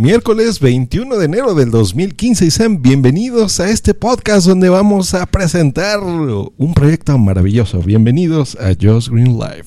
[0.00, 5.26] Miércoles 21 de enero del 2015 y sean bienvenidos a este podcast donde vamos a
[5.26, 7.80] presentar un proyecto maravilloso.
[7.80, 9.64] Bienvenidos a Just Green Live.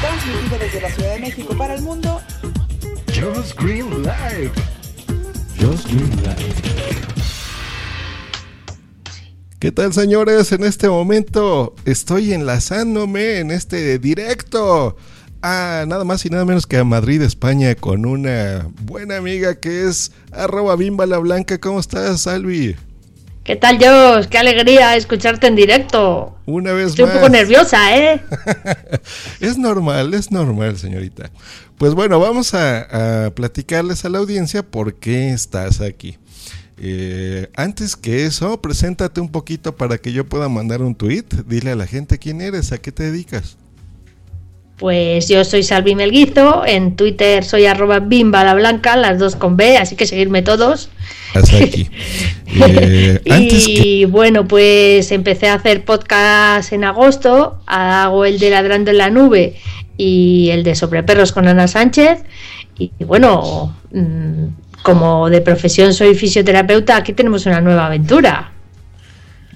[0.00, 2.20] Transmitido desde la Ciudad de México para el mundo.
[3.08, 4.52] Just Green Live.
[5.60, 6.54] Just Green Live.
[9.58, 10.52] ¿Qué tal señores?
[10.52, 14.96] En este momento estoy enlazándome en este directo
[15.42, 19.88] a nada más y nada menos que a Madrid, España, con una buena amiga que
[19.88, 21.58] es arroba bimba la blanca.
[21.58, 22.76] ¿Cómo estás, Salvi?
[23.44, 24.28] ¿Qué tal, Jos?
[24.28, 26.36] Qué alegría escucharte en directo.
[26.46, 27.14] Una vez Estoy más.
[27.14, 28.22] un poco nerviosa, ¿eh?
[29.40, 31.30] es normal, es normal, señorita.
[31.76, 36.18] Pues bueno, vamos a, a platicarles a la audiencia por qué estás aquí.
[36.78, 41.24] Eh, antes que eso, preséntate un poquito para que yo pueda mandar un tweet.
[41.46, 43.56] Dile a la gente quién eres, a qué te dedicas.
[44.76, 49.56] Pues yo soy Salvi Melguizo, en Twitter soy arroba bimba la blanca, las dos con
[49.56, 50.88] B, así que seguirme todos.
[51.34, 51.88] Hasta aquí.
[52.54, 58.50] Eh, antes y que- bueno, pues empecé a hacer podcast en agosto, hago el de
[58.50, 59.54] Ladrando en la Nube
[59.96, 62.24] y el de Sobre Perros con Ana Sánchez.
[62.78, 64.48] Y bueno, mm,
[64.82, 68.52] como de profesión soy fisioterapeuta, aquí tenemos una nueva aventura.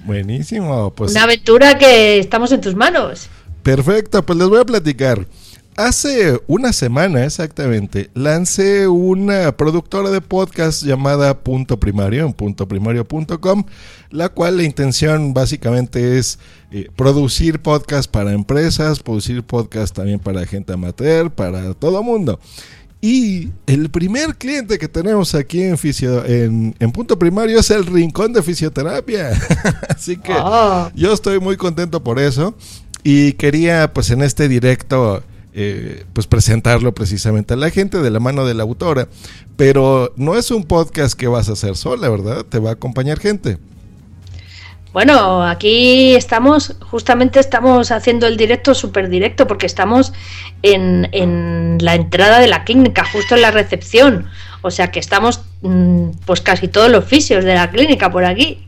[0.05, 3.29] Buenísimo, pues Una aventura que estamos en tus manos.
[3.67, 5.27] Perfecto, pues les voy a platicar.
[5.75, 13.65] Hace una semana exactamente lancé una productora de podcast llamada Punto Primario en puntoprimario.com,
[14.09, 16.39] la cual la intención básicamente es
[16.71, 22.39] eh, producir podcast para empresas, producir podcast también para gente amateur, para todo mundo.
[22.99, 27.85] Y el primer cliente que tenemos aquí en, fisio- en, en Punto Primario es el
[27.85, 29.29] Rincón de Fisioterapia.
[29.89, 30.89] Así que Oh.
[30.95, 32.55] yo estoy muy contento por eso
[33.09, 38.19] y quería pues en este directo eh, pues presentarlo precisamente a la gente de la
[38.19, 39.07] mano de la autora.
[39.55, 42.43] Pero no es un podcast que vas a hacer sola, ¿verdad?
[42.43, 43.59] Te va a acompañar gente.
[44.91, 50.11] Bueno, aquí estamos, justamente estamos haciendo el directo súper directo porque estamos
[50.61, 54.27] en, en la entrada de la clínica, justo en la recepción.
[54.63, 58.67] O sea que estamos mm, pues casi todos los fisios de la clínica por aquí.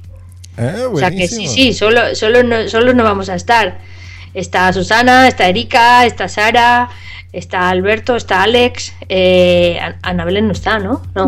[0.58, 3.90] Ah, O sea que sí, sí, solo, solo, no, solo no vamos a estar.
[4.34, 6.90] Está Susana, está Erika, está Sara,
[7.34, 11.02] está Alberto, está Alex, eh, An- Ana Belén no está, ¿no?
[11.16, 11.26] No,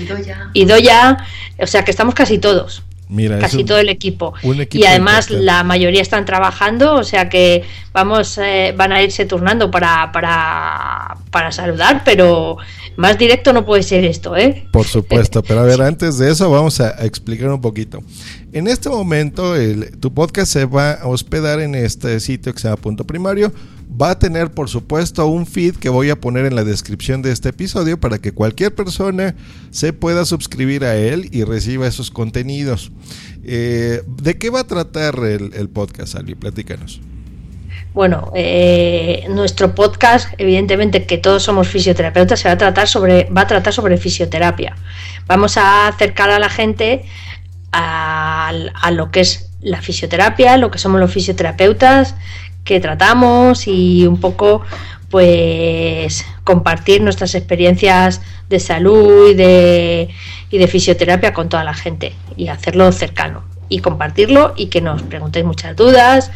[0.00, 0.50] ido ya.
[0.52, 1.16] Y Doya,
[1.58, 4.32] o sea que estamos casi todos Mira, casi un- todo el equipo.
[4.42, 5.44] y además importante.
[5.44, 7.62] la mayoría están trabajando, o sea que
[7.92, 12.56] vamos, eh, van a irse turnando para, para, para saludar, pero
[12.96, 14.66] más directo no puede ser esto, ¿eh?
[14.72, 18.00] Por supuesto, pero a ver, antes de eso vamos a, a explicar un poquito.
[18.52, 22.68] En este momento, el- tu podcast se va a hospedar en este sitio que se
[22.68, 23.52] llama Punto Primario.
[24.00, 27.30] Va a tener, por supuesto, un feed que voy a poner en la descripción de
[27.30, 29.34] este episodio para que cualquier persona
[29.70, 32.90] se pueda suscribir a él y reciba esos contenidos.
[33.44, 36.34] Eh, ¿De qué va a tratar el, podcast, Albi?
[36.34, 37.00] Platícanos.
[37.92, 43.42] Bueno, eh, nuestro podcast, evidentemente que todos somos fisioterapeutas, se va a tratar sobre, va
[43.42, 44.74] a tratar sobre fisioterapia.
[45.26, 47.04] Vamos a acercar a la gente
[47.72, 52.14] a, a lo que es la fisioterapia, lo que somos los fisioterapeutas,
[52.64, 54.62] que tratamos y un poco
[55.10, 60.08] pues compartir nuestras experiencias de salud y de,
[60.50, 65.02] y de fisioterapia con toda la gente y hacerlo cercano y compartirlo y que nos
[65.02, 66.30] preguntéis muchas dudas,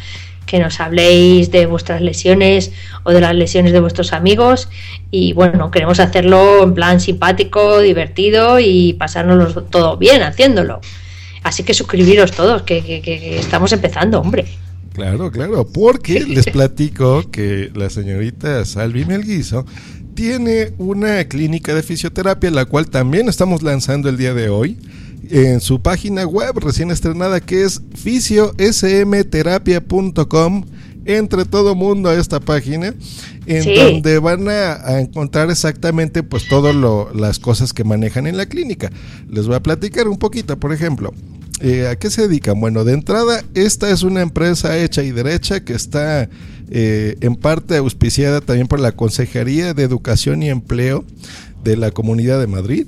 [0.45, 2.71] que nos habléis de vuestras lesiones
[3.03, 4.69] o de las lesiones de vuestros amigos
[5.11, 10.81] y bueno, queremos hacerlo en plan simpático, divertido y pasárnoslo todo bien haciéndolo.
[11.43, 14.45] Así que suscribiros todos, que, estamos empezando, hombre.
[14.97, 19.63] Claro, claro, porque les platico que la señorita Salvi Melguizo
[20.15, 24.79] tiene una clínica de fisioterapia, la cual también estamos lanzando el día de hoy
[25.29, 30.65] en su página web recién estrenada que es fisiosmterapia.com.
[31.09, 32.93] Entre todo mundo a esta página,
[33.45, 33.75] en Sí.
[33.75, 36.75] donde van a, a encontrar exactamente pues todas
[37.15, 38.91] las cosas que manejan en la clínica.
[39.29, 41.13] Les voy a platicar un poquito, por ejemplo.
[41.59, 42.59] Eh, ¿A qué se dedican?
[42.59, 46.29] Bueno, de entrada, esta es una empresa hecha y derecha que está
[46.69, 51.03] eh, en parte auspiciada también por la Consejería de Educación y Empleo
[51.67, 52.87] de la Comunidad de Madrid,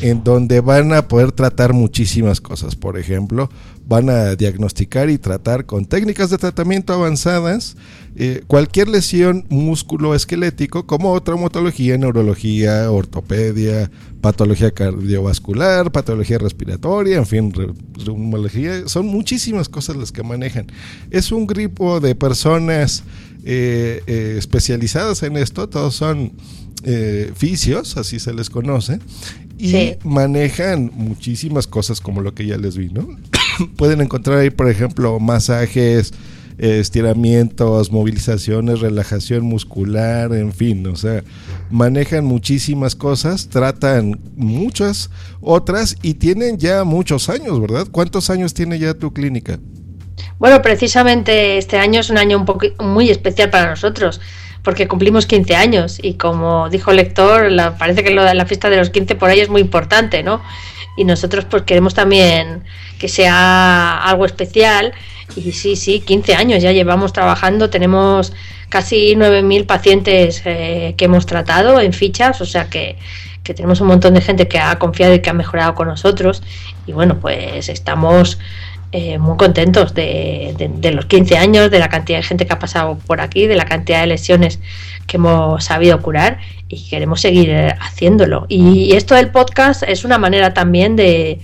[0.00, 2.74] en donde van a poder tratar muchísimas cosas.
[2.74, 3.48] Por ejemplo,
[3.86, 7.76] van a diagnosticar y tratar con técnicas de tratamiento avanzadas
[8.16, 13.90] eh, cualquier lesión músculo-esquelético como traumatología, neurología, ortopedia,
[14.20, 17.72] patología cardiovascular, patología respiratoria, en fin, re-
[18.04, 18.88] reumología.
[18.88, 20.66] Son muchísimas cosas las que manejan.
[21.10, 23.04] Es un grupo de personas
[23.48, 26.32] eh, eh, especializadas en esto, todos son
[26.82, 28.98] eh, fisios, así se les conoce,
[29.56, 33.06] y manejan muchísimas cosas como lo que ya les vi, ¿no?
[33.76, 36.12] Pueden encontrar ahí, por ejemplo, masajes,
[36.58, 41.22] estiramientos, movilizaciones, relajación muscular, en fin, o sea,
[41.70, 45.08] manejan muchísimas cosas, tratan muchas
[45.40, 47.86] otras y tienen ya muchos años, ¿verdad?
[47.92, 49.60] ¿Cuántos años tiene ya tu clínica?
[50.38, 54.20] Bueno, precisamente este año es un año un muy especial para nosotros
[54.66, 58.68] porque cumplimos 15 años y como dijo el lector, la, parece que lo la fiesta
[58.68, 60.42] de los 15 por ahí es muy importante, ¿no?
[60.96, 62.64] Y nosotros pues queremos también
[62.98, 64.92] que sea algo especial
[65.36, 68.32] y sí, sí, 15 años ya llevamos trabajando, tenemos
[68.68, 72.96] casi 9.000 pacientes eh, que hemos tratado en fichas, o sea que,
[73.44, 76.42] tenemos un montón de gente que ha confiado y que ha mejorado con nosotros
[76.84, 78.40] y bueno, pues estamos
[78.98, 82.96] eh, muy contentos de, los 15 años, de la cantidad de gente que ha pasado
[83.06, 84.58] por aquí, de la cantidad de lesiones
[85.06, 86.38] que hemos sabido curar
[86.70, 88.46] y queremos seguir eh, haciéndolo.
[88.48, 91.40] Y esto del podcast es una manera también de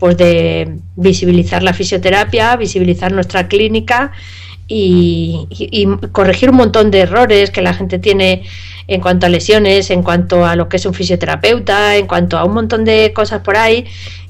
[0.00, 4.10] pues de visibilizar la fisioterapia, visibilizar nuestra clínica
[4.66, 5.46] y,
[6.10, 8.42] corregir un montón de errores que la gente tiene
[8.88, 12.44] en cuanto a lesiones, en cuanto a lo que es un fisioterapeuta, en cuanto a
[12.44, 13.86] un montón de cosas por ahí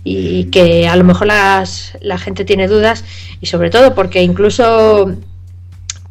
[0.08, 3.05] y que a lo mejor las, la gente tiene dudas
[3.40, 5.12] y sobre todo porque incluso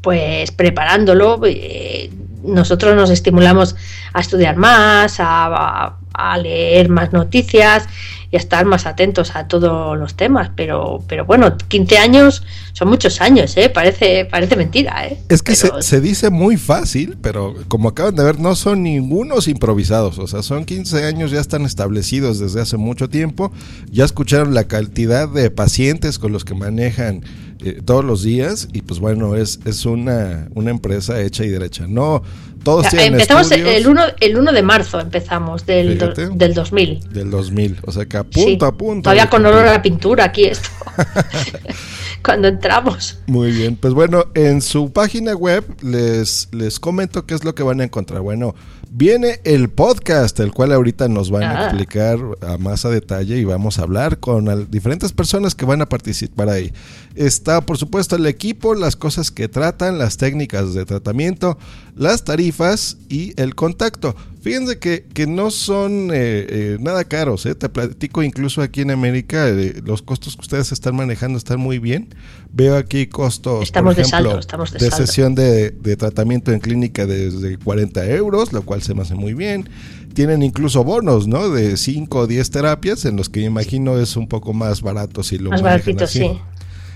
[0.02, 2.10] pues preparándolo eh,
[2.44, 3.76] nosotros nos estimulamos
[4.14, 7.88] a estudiar más, a, a leer más noticias
[8.32, 10.52] y estar más atentos a todos los temas.
[10.56, 12.44] Pero, pero bueno, 15 años
[12.74, 13.70] son muchos años, ¿eh?
[13.70, 15.18] Parece, parece mentira, ¿eh?
[15.30, 20.20] Es que se, dice muy fácil, pero como acaban de ver, no son ningunos improvisados.
[20.20, 23.52] O sea, son 15 años, ya están establecidos desde hace mucho tiempo.
[23.90, 27.24] Ya escucharon la cantidad de pacientes con los que manejan
[27.60, 31.86] eh, todos los días y pues bueno, es, es una, una empresa hecha y derecha.
[31.88, 32.22] No,
[32.64, 35.98] todos Empezamos el 1, el 1 de marzo, empezamos del,
[36.36, 37.00] del 2000.
[37.12, 39.04] Del 2000, o sea que a punto a punto.
[39.04, 40.70] Todavía con olor a la pintura aquí esto.
[42.24, 43.20] Cuando entramos.
[43.28, 47.64] Muy bien, pues bueno, en su página web les, les comento qué es lo que
[47.64, 48.22] van a encontrar.
[48.22, 48.56] Bueno,
[48.90, 51.66] Viene el podcast, el cual ahorita nos van a ah.
[51.66, 55.88] explicar a más a detalle y vamos a hablar con diferentes personas que van a
[55.88, 56.72] participar ahí.
[57.14, 61.58] Está, por supuesto, el equipo, las cosas que tratan, las técnicas de tratamiento,
[61.98, 64.16] las tarifas y el contacto.
[64.42, 67.56] Fíjense que, que no son eh, eh, nada caros, ¿eh?
[67.56, 69.50] te platico incluso aquí en América,
[69.84, 72.16] los costos que ustedes están manejando están muy bien.
[72.54, 77.06] Veo aquí costos, estamos por ejemplo, de, estamos de, sesión de, de, tratamiento en clínica
[77.06, 79.70] desde 40 euros, lo cual se me hace muy bien.
[80.14, 81.50] Tienen incluso bonos, ¿no?
[81.50, 85.38] De 5 o 10 terapias, en los que imagino es un poco más barato si
[85.40, 86.40] lo Más baratito, sí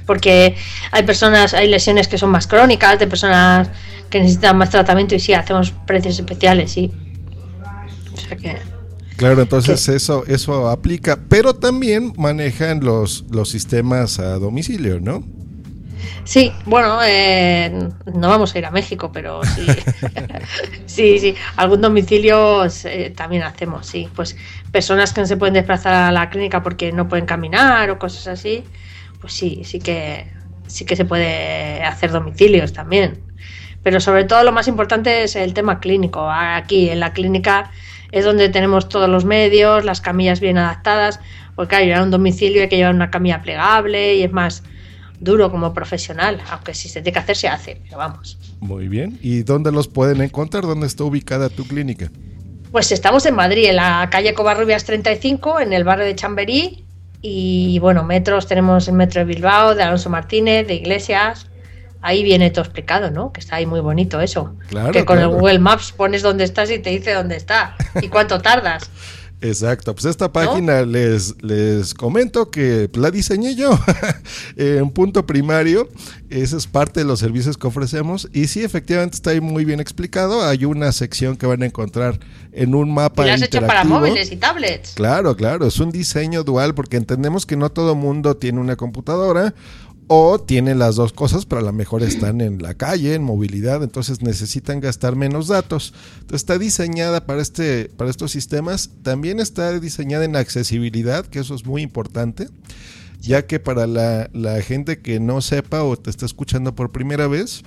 [0.05, 0.55] porque
[0.91, 3.69] hay personas, hay lesiones que son más crónicas, de personas
[4.09, 6.91] que necesitan más tratamiento y sí, hacemos precios especiales, sí.
[9.15, 15.23] Claro, entonces eso eso aplica, pero también manejan los, los sistemas a domicilio, ¿no?
[16.23, 19.65] Sí, bueno, eh, no vamos a ir a México, pero sí,
[20.85, 24.35] sí, sí, algún domicilio eh, también hacemos, sí, pues
[24.71, 28.27] personas que no se pueden desplazar a la clínica porque no pueden caminar o cosas
[28.27, 28.63] así,
[29.21, 30.27] pues sí, sí que
[30.67, 33.19] sí que se puede hacer domicilios también.
[33.83, 36.29] Pero sobre todo lo más importante es el tema clínico.
[36.29, 37.71] Aquí en la clínica
[38.11, 41.19] es donde tenemos todos los medios, las camillas bien adaptadas,
[41.55, 44.63] porque hay a un domicilio hay que llevar una camilla plegable y es más
[45.19, 48.37] duro como profesional, aunque si se tiene que hacer se hace, pero vamos.
[48.59, 49.19] Muy bien.
[49.21, 50.63] ¿Y dónde los pueden encontrar?
[50.63, 52.11] ¿Dónde está ubicada tu clínica?
[52.71, 56.85] Pues estamos en Madrid, en la calle Covarrubias 35, en el barrio de Chamberí.
[57.21, 61.47] Y bueno, metros, tenemos el metro de Bilbao, de Alonso Martínez, de Iglesias,
[62.01, 63.31] ahí viene todo explicado, ¿no?
[63.31, 64.55] Que está ahí muy bonito eso.
[64.69, 68.07] Claro, que con el Google Maps pones dónde estás y te dice dónde está y
[68.09, 68.89] cuánto tardas.
[69.41, 73.71] Exacto, pues esta página les, les comento que la diseñé yo
[74.55, 75.89] en punto primario,
[76.29, 79.79] esa es parte de los servicios que ofrecemos y sí, efectivamente está ahí muy bien
[79.79, 82.19] explicado, hay una sección que van a encontrar
[82.51, 83.25] en un mapa.
[83.25, 84.93] Y has hecho para móviles y tablets.
[84.93, 89.55] Claro, claro, es un diseño dual porque entendemos que no todo mundo tiene una computadora
[90.13, 93.81] o tienen las dos cosas, pero a lo mejor están en la calle, en movilidad,
[93.81, 95.93] entonces necesitan gastar menos datos.
[96.15, 101.55] Entonces está diseñada para, este, para estos sistemas, también está diseñada en accesibilidad, que eso
[101.55, 102.49] es muy importante,
[103.21, 107.27] ya que para la, la gente que no sepa o te está escuchando por primera
[107.27, 107.63] vez,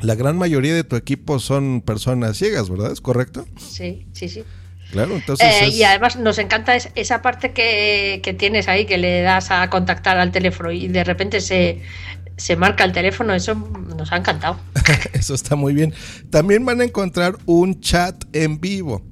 [0.00, 2.90] la gran mayoría de tu equipo son personas ciegas, ¿verdad?
[2.90, 3.46] ¿Es correcto?
[3.58, 4.42] Sí, sí, sí.
[4.90, 5.46] Claro, entonces.
[5.62, 10.18] Eh, y además nos encanta esa parte que, tienes ahí, que le das a contactar
[10.18, 11.82] al teléfono y de repente se,
[12.36, 14.58] se marca el teléfono, eso nos ha encantado.
[15.12, 15.92] eso está muy bien.
[16.30, 19.02] También van a encontrar un chat en vivo.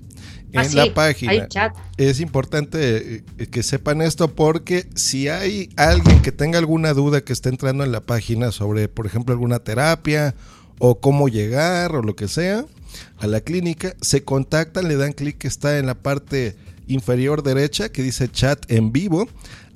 [0.53, 1.49] en Ah, sí, la página.
[1.49, 1.75] chat.
[1.97, 7.33] Es importante eh, que sepan esto porque si hay alguien que tenga alguna duda que
[7.33, 10.35] esté entrando en la página sobre, por ejemplo, alguna terapia
[10.79, 12.65] o cómo llegar o lo que sea
[13.25, 17.89] a la clínica, se contactan, le dan clic que está en la parte inferior derecha
[17.91, 19.27] que dice chat en vivo.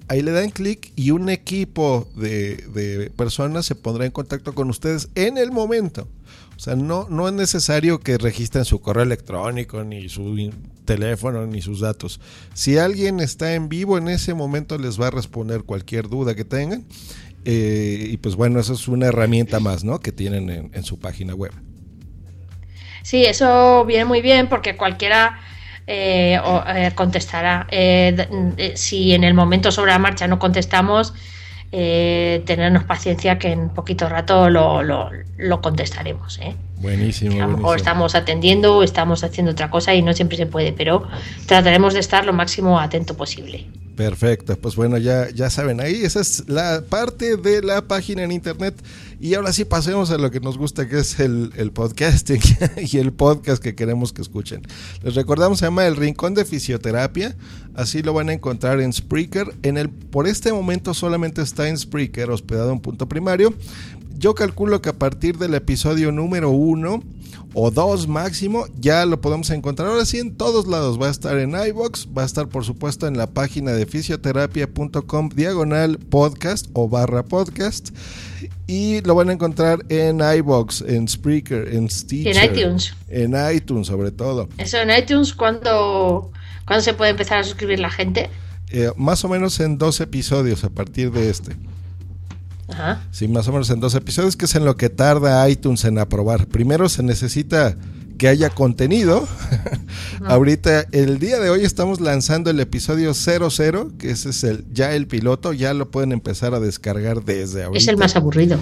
[0.08, 4.70] Ahí le dan clic y un equipo de, de personas se pondrá en contacto con
[4.70, 6.08] ustedes en el momento.
[6.56, 10.50] O sea, no, no es necesario que registren su correo electrónico, ni su
[10.84, 12.20] teléfono, ni sus datos.
[12.52, 16.44] Si alguien está en vivo en ese momento, les va a responder cualquier duda que
[16.44, 16.84] tengan.
[17.44, 20.00] Eh, y pues bueno, eso es una herramienta más, ¿no?
[20.00, 21.52] Que tienen en, en su página web.
[23.08, 25.38] Sí, eso viene muy bien porque cualquiera
[25.86, 27.66] eh, o- eh, contestará.
[27.70, 31.14] Eh, si en el momento sobre la marcha no contestamos,
[31.72, 36.38] eh, tenernos paciencia que en poquito rato lo, lo- lo contestaremos.
[36.40, 36.54] ¿eh?
[36.76, 37.32] Buenísimo.
[37.36, 37.76] A lo mejor buenísimo.
[37.76, 41.08] estamos atendiendo o estamos haciendo otra cosa y no siempre se puede, pero
[41.46, 43.64] trataremos de estar lo máximo atento posible.
[43.98, 48.30] Perfecto, pues bueno, ya, ya saben ahí, esa es la parte de la página en
[48.30, 48.80] internet.
[49.18, 52.40] Y ahora sí pasemos a lo que nos gusta, que es el, el podcasting
[52.76, 54.62] y el podcast que queremos que escuchen.
[55.02, 57.34] Les recordamos, se llama El Rincón de Fisioterapia,
[57.74, 59.56] así lo van a encontrar en Spreaker.
[59.64, 63.52] En el, por este momento solamente está en Spreaker, hospedado en punto primario.
[64.18, 67.04] Yo calculo que a partir del episodio número uno
[67.54, 69.88] o dos máximo, ya lo podemos encontrar.
[69.88, 71.00] Ahora sí, en todos lados.
[71.00, 75.28] Va a estar en iBox, va a estar por supuesto en la página de fisioterapia.com
[75.28, 77.90] diagonal podcast o barra podcast.
[78.66, 82.36] Y lo van a encontrar en iBox, en Spreaker, en Stitcher.
[82.36, 82.94] en iTunes.
[83.06, 84.48] En iTunes sobre todo.
[84.58, 86.32] Eso en iTunes, ¿cuándo,
[86.66, 88.30] ¿cuándo se puede empezar a suscribir la gente?
[88.70, 91.56] Eh, más o menos en dos episodios a partir de este.
[92.68, 93.06] Ajá.
[93.10, 95.98] Sí, más o menos en dos episodios, que es en lo que tarda iTunes en
[95.98, 96.46] aprobar.
[96.46, 97.76] Primero se necesita
[98.18, 99.26] que haya contenido.
[100.24, 104.94] Ahorita, el día de hoy estamos lanzando el episodio 00, que ese es el ya
[104.94, 107.78] el piloto, ya lo pueden empezar a descargar desde ahorita.
[107.78, 108.58] Es el más aburrido.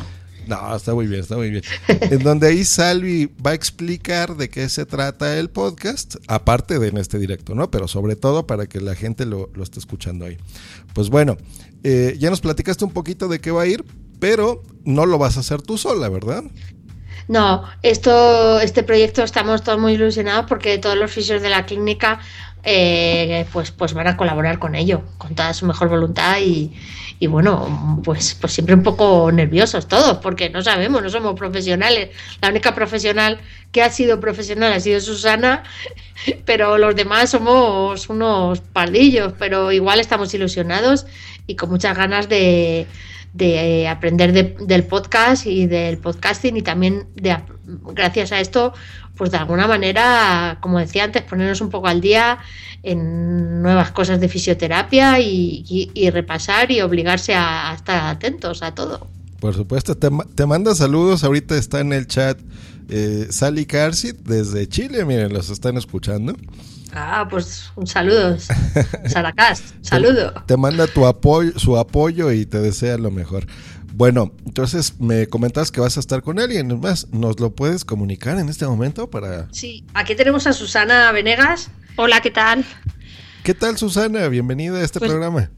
[0.47, 1.65] No, está muy bien, está muy bien.
[1.89, 6.89] en donde ahí Salvi va a explicar de qué se trata el podcast, aparte de
[6.89, 7.69] en este directo, ¿no?
[7.71, 10.37] Pero sobre todo para que la gente lo, lo esté escuchando ahí.
[10.95, 11.37] Pues bueno,
[11.88, 13.85] eh, ya nos platicaste un poquito de qué va a ir,
[14.19, 16.43] pero no lo vas a hacer tú sola, ¿verdad?
[17.28, 22.19] No, esto, este proyecto estamos todos muy ilusionados porque todos los fisios de la clínica
[22.64, 26.73] eh, pues, pues van a colaborar con ello, con toda su mejor voluntad y,
[27.21, 32.11] y bueno, pues, pues siempre un poco nerviosos todos, porque no sabemos, no somos profesionales.
[32.43, 33.38] La única profesional
[33.71, 35.62] que ha sido profesional ha sido Susana,
[36.45, 41.07] pero los demás somos unos pardillos, pero igual estamos ilusionados
[41.47, 42.87] y con muchas ganas de,
[43.35, 47.37] de aprender de- del podcast y del podcasting y también de
[47.93, 48.73] gracias a esto
[49.17, 52.38] pues de alguna manera como decía antes ponernos un poco al día
[52.83, 59.09] en nuevas cosas de fisioterapia y, repasar y obligarse a, estar atentos a todo
[59.41, 61.25] Por supuesto, te, te manda saludos.
[61.25, 62.38] Ahorita está en el chat
[62.88, 65.05] eh, Sally Carsit desde Chile.
[65.05, 66.35] Miren, los están escuchando.
[66.93, 68.37] Ah pues un saludo
[69.07, 73.47] Saracast saludo Te, te manda tu apoyo, su apoyo y te desea lo mejor.
[73.95, 77.09] Bueno, entonces me comentas que vas a estar con alguien más.
[77.12, 79.49] ¿Nos lo puedes comunicar en este momento para...
[79.52, 82.62] sí aquí tenemos a Susana Venegas Hola, ¿qué tal?
[83.43, 84.28] ¿Qué tal, Susana?
[84.28, 85.50] Bienvenida a este Pues- programa.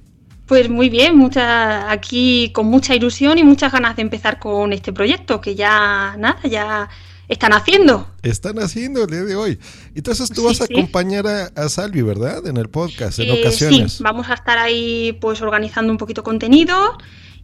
[0.46, 4.94] Pues muy bien, mucha, aquí con mucha ilusión y muchas ganas de empezar con este
[4.94, 6.88] proyecto que ya nada, ya
[7.28, 8.08] están haciendo.
[8.22, 9.58] Están haciendo el día de hoy.
[9.94, 10.74] Entonces tú Sí, vas a sí.
[10.74, 12.46] acompañar a, a Salvi, ¿verdad?
[12.46, 13.92] En el podcast, en Eh, ocasiones.
[13.94, 16.96] Sí, vamos a estar ahí pues organizando un poquito contenido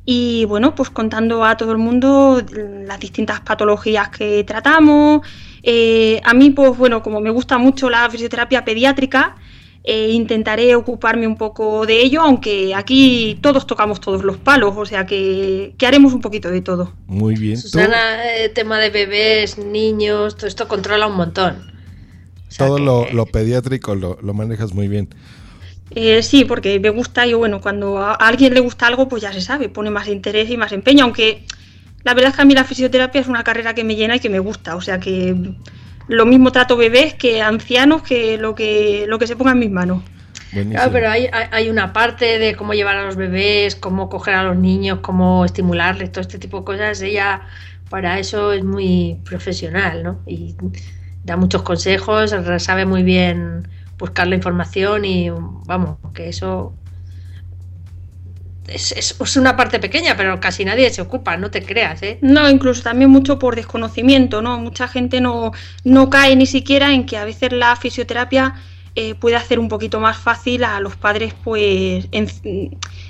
[0.06, 2.42] y bueno, pues contando a todo el mundo
[2.86, 5.26] las distintas patologías que tratamos.
[5.62, 9.36] Eh, a mí, pues bueno, como me gusta mucho la fisioterapia pediátrica,
[9.84, 14.86] eh, intentaré ocuparme un poco de ello, aunque aquí todos tocamos todos los palos, o
[14.86, 16.94] sea que, que haremos un poquito de todo.
[17.06, 17.58] Muy bien.
[17.58, 21.70] Susana eh, tema de bebés niños todo esto controla un montón
[22.48, 25.08] O sea todo que- lo, lo pediátrico lo, lo manejas muy bien.
[25.90, 29.22] Eh, sí, porque me gusta y bueno, cuando a a alguien le gusta algo, pues
[29.22, 31.44] ya se sabe, pone más interés y más empeño, aunque
[32.04, 34.20] la verdad es que a mí la fisioterapia es una carrera que me llena y
[34.20, 35.34] que me gusta, o sea que
[36.06, 39.70] lo mismo trato bebés que ancianos que lo que, lo que se ponga en mis
[39.70, 40.04] manos.
[40.50, 40.70] Buenísimo.
[40.70, 44.34] Claro, pero hay, hay- hay una parte de cómo llevar a los bebés, cómo coger
[44.34, 47.00] a los niños, cómo estimularles, todo este tipo de cosas.
[47.02, 47.42] Ella
[47.88, 50.22] para eso es muy profesional, ¿no?
[50.26, 50.56] Y
[51.24, 53.68] da muchos consejos, sabe muy bien
[53.98, 55.30] buscar la información y
[55.66, 56.74] vamos, que eso
[58.68, 62.18] es, es- es una parte pequeña, pero casi nadie se ocupa, no te creas, ¿eh?
[62.22, 64.58] No, incluso también mucho por desconocimiento, ¿no?
[64.58, 65.52] Mucha gente no,
[65.84, 68.54] no cae ni siquiera en que a veces la fisioterapia
[68.96, 72.28] eh, puede hacer un poquito más fácil a los padres, pues, en,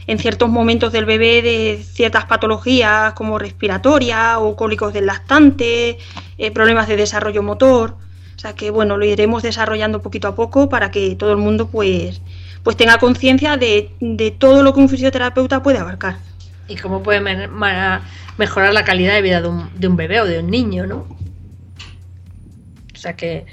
[0.06, 5.99] en ciertos momentos del bebé de ciertas patologías como respiratoria o cólicos del lactante,
[6.38, 7.96] eh, problemas de desarrollo motor.
[8.37, 11.68] O sea que bueno, lo iremos desarrollando poquito a poco para que todo el mundo
[11.68, 12.20] pues,
[12.64, 16.16] pues tenga conciencia de, de todo lo que un fisioterapeuta puede abarcar.
[16.66, 17.21] Y cómo puede
[18.38, 21.06] mejorar la calidad de vida de un, de un bebé o de un niño, ¿no?
[22.94, 23.44] O sea que,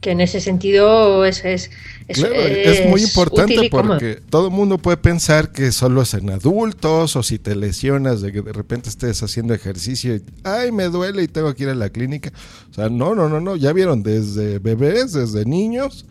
[0.00, 1.70] que en ese sentido es, es,
[2.08, 3.98] es, Claro, es muy importante útil y cómodo.
[4.00, 8.20] porque todo el mundo puede pensar que solo es en adultos o si te lesionas
[8.20, 11.68] de que de repente estés haciendo ejercicio y ay me duele y tengo que ir
[11.68, 12.32] a la clínica.
[12.68, 16.04] O sea, no, no, no, no, ya vieron desde bebés, desde niños,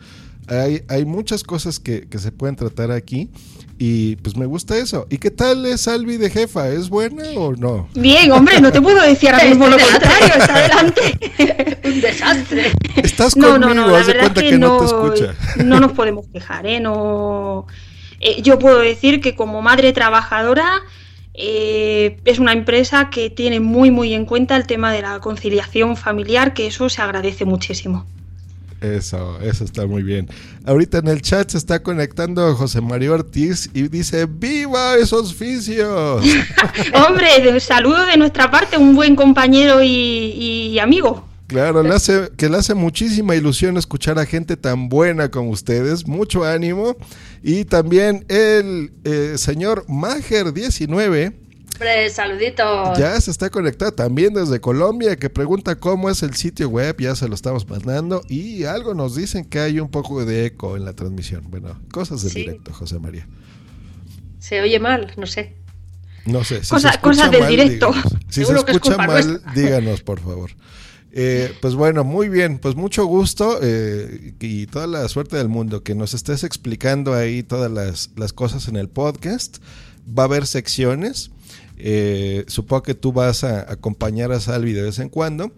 [0.48, 3.30] hay, hay muchas cosas que, que se pueden tratar aquí
[3.78, 5.06] y pues me gusta eso.
[5.10, 6.68] ¿Y qué tal es Albi de jefa?
[6.68, 7.88] ¿Es buena o no?
[7.94, 11.78] Bien, hombre, no te puedo decir ahora mismo lo Está contrario, está adelante.
[11.84, 12.72] un desastre.
[13.02, 15.34] Estás No, conmigo, no, no, la haz de verdad cuenta es que, no, te escucha.
[15.64, 16.80] no nos podemos quejar, ¿eh?
[16.80, 17.66] No,
[18.20, 20.80] eh, yo puedo decir que como madre trabajadora
[21.34, 25.96] eh, es una empresa que tiene muy, muy en cuenta el tema de la conciliación
[25.98, 28.06] familiar, que eso se agradece muchísimo.
[28.80, 30.28] Eso, eso está muy bien.
[30.66, 36.24] Ahorita en el chat se está conectando José Mario Ortiz y dice, ¡Viva esos fisios!
[37.08, 41.26] Hombre, saludo de nuestra parte, un buen compañero y, y amigo.
[41.46, 46.06] Claro, le hace, que le hace muchísima ilusión escuchar a gente tan buena como ustedes,
[46.06, 46.96] mucho ánimo.
[47.42, 51.45] Y también el eh, señor Mager19
[51.76, 52.98] Hombre, saluditos.
[52.98, 57.14] ya se está conectado también desde Colombia, que pregunta cómo es el sitio web, ya
[57.14, 58.22] se lo estamos mandando.
[58.28, 61.44] Y algo nos dicen que hay un poco de eco en la transmisión.
[61.50, 62.38] Bueno, cosas del Sí.
[62.40, 63.26] directo, José María.
[64.38, 65.56] Se oye mal, no sé.
[66.24, 67.88] No sé, si Cosa- del mal, directo.
[67.92, 68.12] díganos.
[68.28, 69.52] Si se Seguro escucha mal, nuestra.
[69.52, 70.50] díganos, por favor.
[71.12, 75.82] Eh, pues bueno, muy bien, pues mucho gusto eh, y toda la suerte del mundo
[75.82, 79.58] que nos estés explicando ahí todas las, las cosas en el podcast.
[80.06, 81.30] Va a haber secciones.
[81.78, 85.52] Eh, supongo que tú vas a acompañar a Salvi de vez en cuando.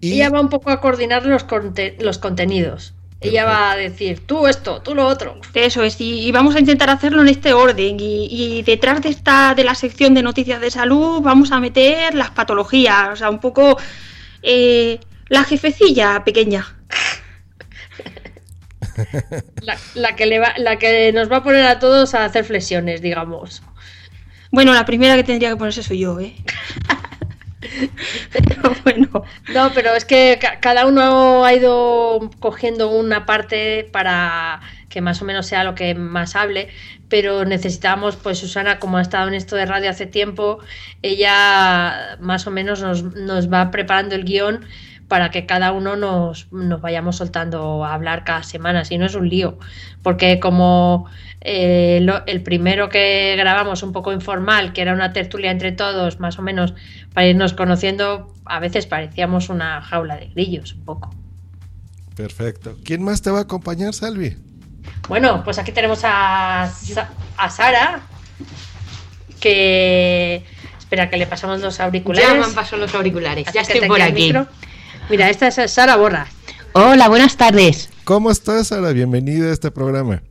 [0.00, 2.94] Y Ella va un poco a coordinar los, conte- los contenidos.
[3.22, 5.38] Ella va a decir, tú esto, tú lo otro.
[5.52, 8.00] Eso es, y, y vamos a intentar hacerlo en este orden.
[8.00, 12.14] Y, y detrás de esta, de la sección de noticias de salud, vamos a meter
[12.14, 13.76] las patologías, o sea, un poco
[14.42, 16.76] eh, la jefecilla pequeña.
[19.62, 22.44] La, la que le va, la que nos va a poner a todos a hacer
[22.44, 23.62] flexiones, digamos.
[24.50, 26.34] Bueno, la primera que tendría que ponerse soy yo, ¿eh?
[28.32, 29.08] Pero bueno,
[29.48, 35.22] No, pero es que ca- cada uno ha ido cogiendo una parte para que más
[35.22, 36.68] o menos sea lo que más hable,
[37.08, 40.58] pero necesitamos, pues Susana, como ha estado en esto de radio hace tiempo,
[41.02, 44.64] ella más o menos nos, nos va preparando el guion
[45.08, 49.14] para que cada uno nos, nos vayamos soltando a hablar cada semana, si no es
[49.14, 49.58] un lío,
[50.02, 51.06] porque como
[51.42, 56.20] eh, lo- el primero que grabamos un poco informal, que era una tertulia entre todos,
[56.20, 56.74] más o menos
[57.14, 61.14] para irnos conociendo, a veces parecíamos una jaula de grillos, un poco.
[62.16, 62.76] perfecto.
[62.84, 64.36] ¿Quién más te va a acompañar, Salvi?
[65.08, 68.02] Bueno, pues aquí tenemos a, a Sara,
[69.40, 70.44] que...
[70.78, 72.28] Espera, que le pasamos los auriculares.
[72.28, 74.24] Ya me han pasado los auriculares, ya estoy por aquí.
[74.24, 74.46] micro.
[75.08, 76.26] Mira, esta es Sara Borra.
[76.72, 77.90] Hola, buenas tardes.
[78.04, 78.90] ¿Cómo estás, Sara?
[78.92, 80.22] Bienvenida a este programa.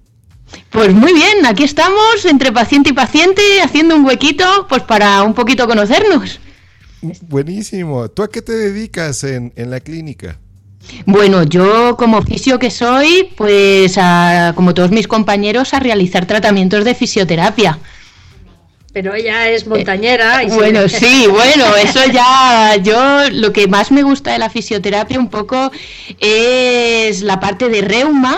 [0.69, 5.33] Pues muy bien, aquí estamos entre paciente y paciente haciendo un huequito pues para un
[5.33, 6.39] poquito conocernos.
[7.21, 8.09] Buenísimo.
[8.09, 10.37] ¿Tú a qué te dedicas en, en la clínica?
[11.05, 16.83] Bueno, yo como fisio que soy, pues a- como todos mis compañeros a realizar tratamientos
[16.83, 17.77] de fisioterapia.
[18.91, 20.43] Pero ella es montañera.
[20.43, 24.49] y se- Bueno, sí, bueno, eso ya, yo lo que más me gusta de la
[24.49, 25.71] fisioterapia un poco
[26.19, 28.35] es la parte de reuma,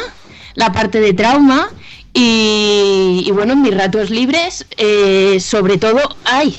[0.56, 1.70] la parte de trauma
[2.14, 6.56] y, y bueno, en mis ratos libres, eh, sobre todo, ay,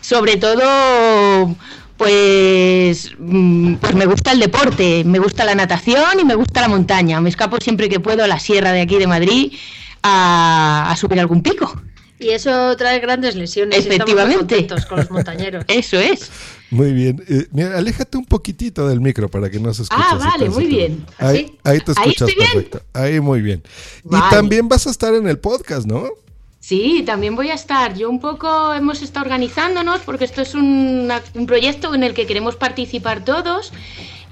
[0.00, 1.54] sobre todo,
[1.96, 6.68] pues, mm, pues me gusta el deporte, me gusta la natación y me gusta la
[6.68, 7.20] montaña.
[7.20, 9.52] Me escapo siempre que puedo a la sierra de aquí de Madrid
[10.02, 11.80] a, a subir algún pico.
[12.18, 13.76] Y eso trae grandes lesiones.
[13.76, 14.56] y estamos muy Efectivamente.
[14.56, 15.64] contentos con los montañeros.
[15.68, 16.30] Eso es.
[16.70, 17.22] Muy bien.
[17.28, 20.02] Eh, mira, aléjate un poquito del micro para que no se escuche.
[20.04, 21.06] Ah, vale, muy bien.
[21.18, 22.38] Ahí, ahí te ¿Ahí escuchas bien?
[22.52, 22.82] perfecto.
[22.92, 23.62] Ahí muy bien.
[24.04, 26.08] Y también vas a estar en el podcast, ¿no?
[26.58, 27.94] Sí, también voy a estar.
[27.94, 32.26] Yo un poco hemos estado organizándonos porque esto es un, un proyecto en el que
[32.26, 33.72] queremos participar todos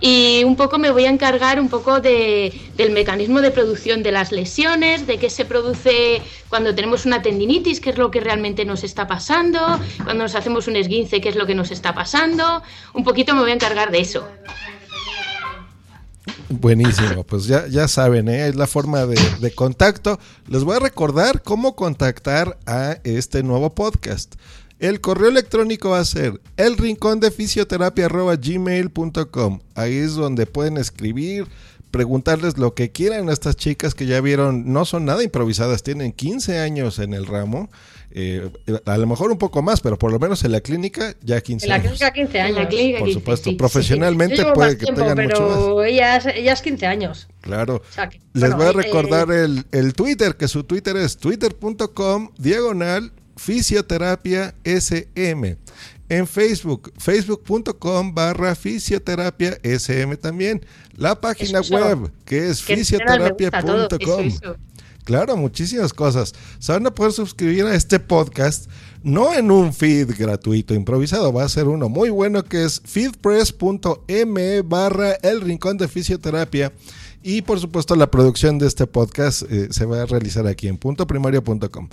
[0.06, 4.12] y un poco me voy a encargar un poco de, del mecanismo de producción de
[4.12, 8.66] las lesiones, de qué se produce cuando tenemos una tendinitis, qué es lo que realmente
[8.66, 9.58] nos está pasando,
[10.04, 12.62] cuando nos hacemos un esguince, qué es lo que nos está pasando.
[12.92, 14.28] Un poquito me voy a encargar de eso.
[16.50, 18.48] Buenísimo, pues ya, ya saben, ¿eh?
[18.48, 20.20] es la forma de, de, contacto.
[20.48, 24.34] Les voy a recordar cómo contactar a este nuevo podcast.
[24.78, 27.30] El correo electrónico va a ser el rincón de
[28.36, 29.60] gmail.com.
[29.74, 31.46] Ahí es donde pueden escribir,
[31.90, 36.12] preguntarles lo que quieran a estas chicas que ya vieron, no son nada improvisadas, tienen
[36.12, 37.70] 15 años en el ramo.
[38.10, 38.50] Eh,
[38.84, 41.72] a lo mejor un poco más, pero por lo menos en la clínica ya 15
[41.72, 41.84] años.
[41.84, 42.56] En la clínica 15 años.
[42.58, 45.40] La clínica por 15, supuesto, sí, profesionalmente Sí, yo llevo puede que tiempo, tengan pero
[45.40, 45.86] mucho más.
[45.86, 47.28] Ellas, ellas 15 años.
[47.40, 47.76] Claro.
[47.76, 50.96] O sea que, Les bueno, voy a eh, recordar el, el Twitter, que su Twitter
[50.96, 55.56] es twitter.com diagonal fisioterapia SM.
[56.08, 60.64] En Facebook, facebook.com barra fisioterapia SM también.
[60.96, 64.56] La página Eso, web, que es fisioterapia.com.
[65.04, 66.34] Claro, muchísimas cosas.
[66.58, 68.70] Se van a poder suscribir a este podcast,
[69.02, 74.62] no en un feed gratuito improvisado, va a ser uno muy bueno que es feedpress.me
[74.62, 76.72] barra el rincón de fisioterapia.
[77.26, 80.76] Y por supuesto la producción de este podcast eh, se va a realizar aquí en
[80.76, 81.88] puntoprimario.com.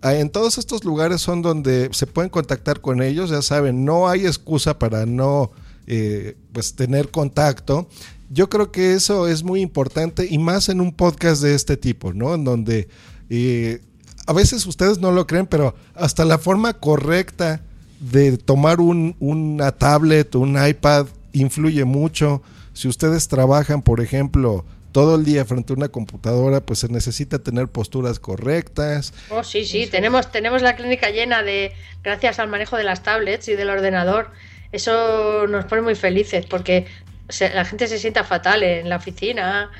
[0.00, 4.08] Ah, en todos estos lugares son donde se pueden contactar con ellos, ya saben, no
[4.08, 5.50] hay excusa para no
[5.88, 7.88] eh, pues tener contacto.
[8.30, 12.12] Yo creo que eso es muy importante y más en un podcast de este tipo,
[12.12, 12.36] ¿no?
[12.36, 12.88] En donde
[13.28, 13.80] eh,
[14.24, 17.60] a veces ustedes no lo creen, pero hasta la forma correcta
[17.98, 22.40] de tomar un, una tablet, un iPad, influye mucho.
[22.72, 24.64] Si ustedes trabajan, por ejemplo,
[24.96, 29.12] todo el día frente a una computadora, pues se necesita tener posturas correctas.
[29.30, 33.46] Oh, sí, sí, tenemos, tenemos la clínica llena de, gracias al manejo de las tablets
[33.48, 34.30] y del ordenador.
[34.72, 36.86] Eso nos pone muy felices porque
[37.28, 39.70] se- la gente se sienta fatal en la oficina,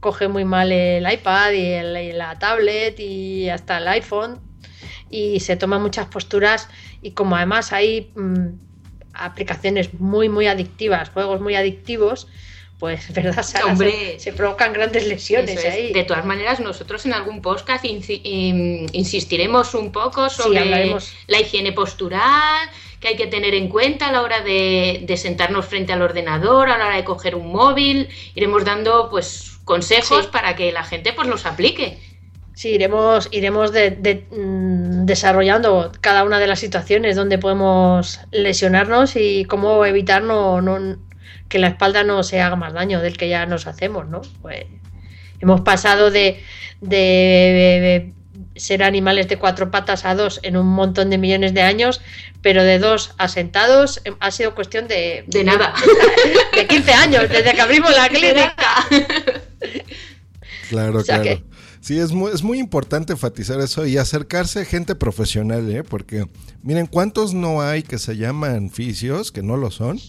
[0.00, 4.40] coge muy mal el iPad y, el- y la tablet y hasta el iPhone
[5.08, 6.68] y se toman muchas posturas
[7.00, 8.48] y como además hay mm,
[9.14, 12.26] aplicaciones muy, muy adictivas, juegos muy adictivos,
[12.84, 13.42] pues, ¿verdad?
[13.42, 13.64] Sara?
[13.66, 13.90] Hombre.
[14.18, 15.72] se, se provocan grandes lesiones es.
[15.72, 15.92] ahí.
[15.94, 20.94] De todas maneras, nosotros en algún podcast in- insistiremos un poco sobre
[21.26, 22.68] la higiene postural,
[23.00, 26.68] que hay que tener en cuenta a la hora de, de sentarnos frente al ordenador,
[26.68, 28.08] a la hora de coger un móvil.
[28.34, 30.28] Iremos dando pues consejos Sí.
[30.30, 31.98] para que la gente pues los aplique.
[32.54, 39.16] Sí, iremos, iremos de- de- mm, desarrollando cada una de las situaciones donde podemos lesionarnos
[39.16, 40.96] y cómo evitar no, no-
[41.48, 44.22] que la espalda no se haga más daño del que ya nos hacemos, ¿no?
[44.42, 44.64] Pues
[45.40, 46.42] hemos pasado de,
[46.80, 48.12] de
[48.56, 52.00] ser animales de cuatro patas a dos en un montón de millones de años,
[52.40, 55.74] pero de dos a sentados eh, ha sido cuestión de, De nada.
[56.54, 58.54] de 15 años, desde que abrimos la clínica.
[60.68, 61.38] Claro, O sea claro.
[61.40, 65.82] que- Sí, es muy, es muy importante enfatizar eso y acercarse a gente profesional, ¿eh?
[65.84, 66.24] Porque
[66.62, 70.00] miren, ¿cuántos no hay que se llaman fisios, que no lo son,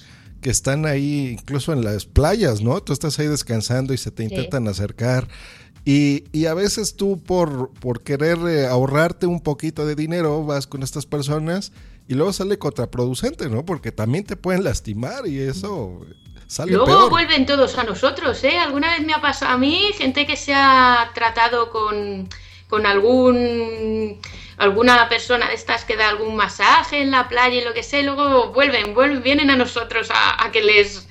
[0.46, 2.80] que están ahí incluso en las playas, ¿no?
[2.80, 4.30] Tú estás ahí descansando y se te Sí.
[4.30, 5.28] intentan acercar.
[5.86, 10.68] Y, y a veces tú por, por querer eh, ahorrarte un poquito de dinero vas
[10.68, 11.72] con estas personas
[12.08, 13.66] y luego sale contraproducente, ¿no?
[13.66, 16.06] Porque también te pueden lastimar y eso
[16.46, 17.10] sale Luego peor.
[17.10, 18.60] vuelven todos a nosotros, ¿eh?
[18.60, 22.30] Alguna vez me ha pasado a mí, gente que se ha tratado con,
[22.70, 24.20] con algún
[24.58, 28.04] alguna persona de estas que da algún masaje en la playa y lo que sé,
[28.04, 31.08] luego vuelven, vuelven, vienen a nosotros a, a que les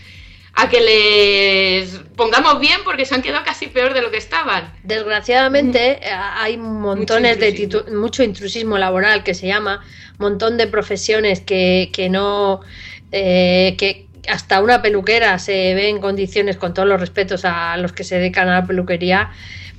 [0.56, 4.72] a que les pongamos bien porque se han quedado casi peor de lo que estaban.
[4.84, 7.80] Desgraciadamente eh, hay montones de intrusismo.
[7.90, 9.84] titu- mucho intrusismo laboral que se llama,
[10.18, 12.60] montón de profesiones que, que no
[13.10, 17.92] eh, que hasta una peluquera se ve en condiciones, con todos los respetos a los
[17.92, 19.32] que se dedican a la peluquería,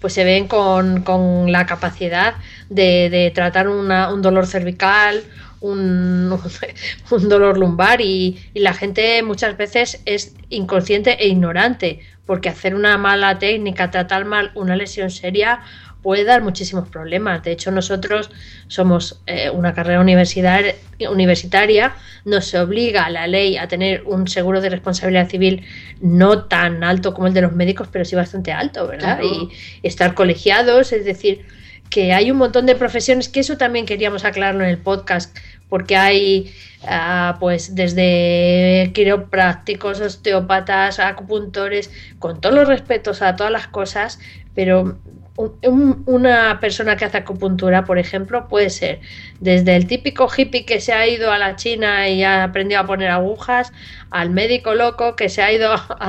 [0.06, 2.36] pues se ven con, con la capacidad
[2.70, 5.24] de, de tratar una- un dolor cervical,
[5.62, 6.38] un,
[7.12, 12.76] un dolor lumbar y, y la gente muchas veces es inconsciente e ignorante, porque hacer
[12.76, 15.62] una mala técnica, tratar mal una lesión seria
[16.06, 17.42] puede dar muchísimos problemas.
[17.42, 18.30] De hecho, nosotros
[18.68, 25.28] somos eh, una carrera universitaria, nos obliga la ley a tener un seguro de responsabilidad
[25.28, 25.64] civil
[26.02, 29.18] no tan alto como el de los médicos, pero sí bastante alto, ¿verdad?
[29.20, 29.26] Claro.
[29.26, 29.50] Y
[29.82, 31.44] estar colegiados, es decir,
[31.90, 35.36] que hay un montón de profesiones, que eso también queríamos aclararlo en el podcast,
[35.70, 41.90] porque hay ah, pues desde quiroprácticos, osteópatas, acupuntores,
[42.20, 44.20] con todos los respetos a todas las cosas,
[44.54, 45.00] pero
[45.38, 49.02] un- un- una persona que hace acupuntura, por ejemplo, puede ser
[49.40, 52.86] desde el típico hippie que se ha ido a la China y ha aprendido a
[52.88, 53.72] poner agujas,
[54.10, 55.74] al médico loco que se ha ido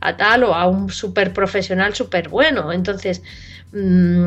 [0.00, 2.72] a, tal o a un súper profesional súper bueno.
[2.72, 3.22] Entonces,
[3.72, 4.26] mm,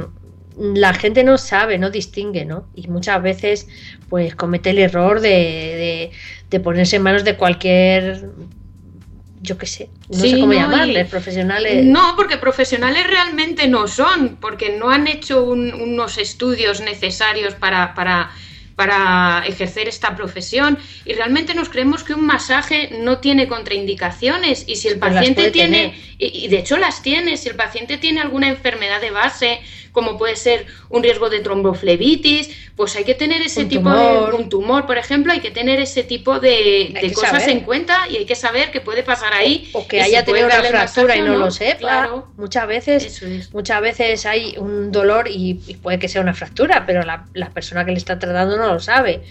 [0.75, 2.69] la gente no sabe, no distingue, ¿no?
[2.73, 3.67] Y muchas veces,
[4.09, 6.11] pues comete el error de-
[6.49, 8.29] de ponerse en manos de cualquier
[9.41, 11.85] yo qué sé, no Sí, sé cómo no, llamarles, y- profesionales.
[11.85, 17.93] No, porque profesionales realmente no son, porque no han hecho un- unos estudios necesarios para,
[17.95, 18.31] para,
[18.75, 24.75] para ejercer esta profesión y realmente nos creemos que un masaje no tiene contraindicaciones y
[24.77, 28.47] si el Pues paciente tiene, y de hecho las tiene, si el paciente tiene alguna
[28.47, 29.59] enfermedad de base,
[29.91, 34.31] como puede ser un riesgo de tromboflebitis, pues hay que tener ese Un tipo tumor.
[34.31, 37.49] de un tumor, por ejemplo, hay que tener ese tipo de, cosas saber.
[37.49, 39.69] en cuenta y hay que saber qué puede pasar ahí.
[39.73, 41.79] o que haya tenido una fractura y no lo sepa.
[41.79, 43.53] Claro, Muchas veces, es.
[43.53, 47.49] muchas veces hay un dolor y, y puede que sea una fractura, pero la, la
[47.49, 49.21] persona que le está tratando no lo sabe.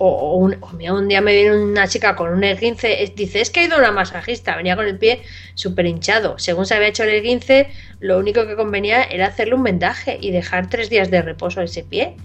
[0.00, 3.14] O, o un, o mira, un día me viene una chica con un esguince, es-
[3.16, 5.22] dice, es que ha ido a una masajista, venía con el pie
[5.54, 6.38] súper hinchado.
[6.38, 10.30] Según se había hecho el esguince, lo único que convenía era hacerle un vendaje y
[10.30, 12.16] dejar tres días de reposo a ese pie.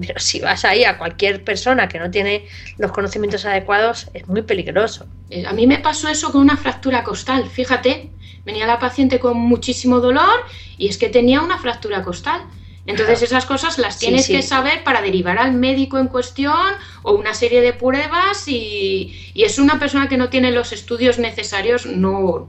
[0.00, 4.42] Pero si vas ahí a cualquier persona que no tiene los conocimientos adecuados, es muy
[4.42, 5.08] peligroso.
[5.30, 8.12] Eh, A mí me pasó eso con una fractura costal, fíjate.
[8.44, 10.40] Venía la paciente con muchísimo dolor
[10.76, 12.42] y es que tenía una fractura costal.
[12.84, 13.24] Entonces Claro.
[13.26, 14.32] esas cosas las tienes sí.
[14.34, 16.56] que saber para derivar al médico en cuestión
[17.02, 21.18] o una serie de pruebas y, y es una persona que no tiene los estudios
[21.20, 22.48] necesarios, no,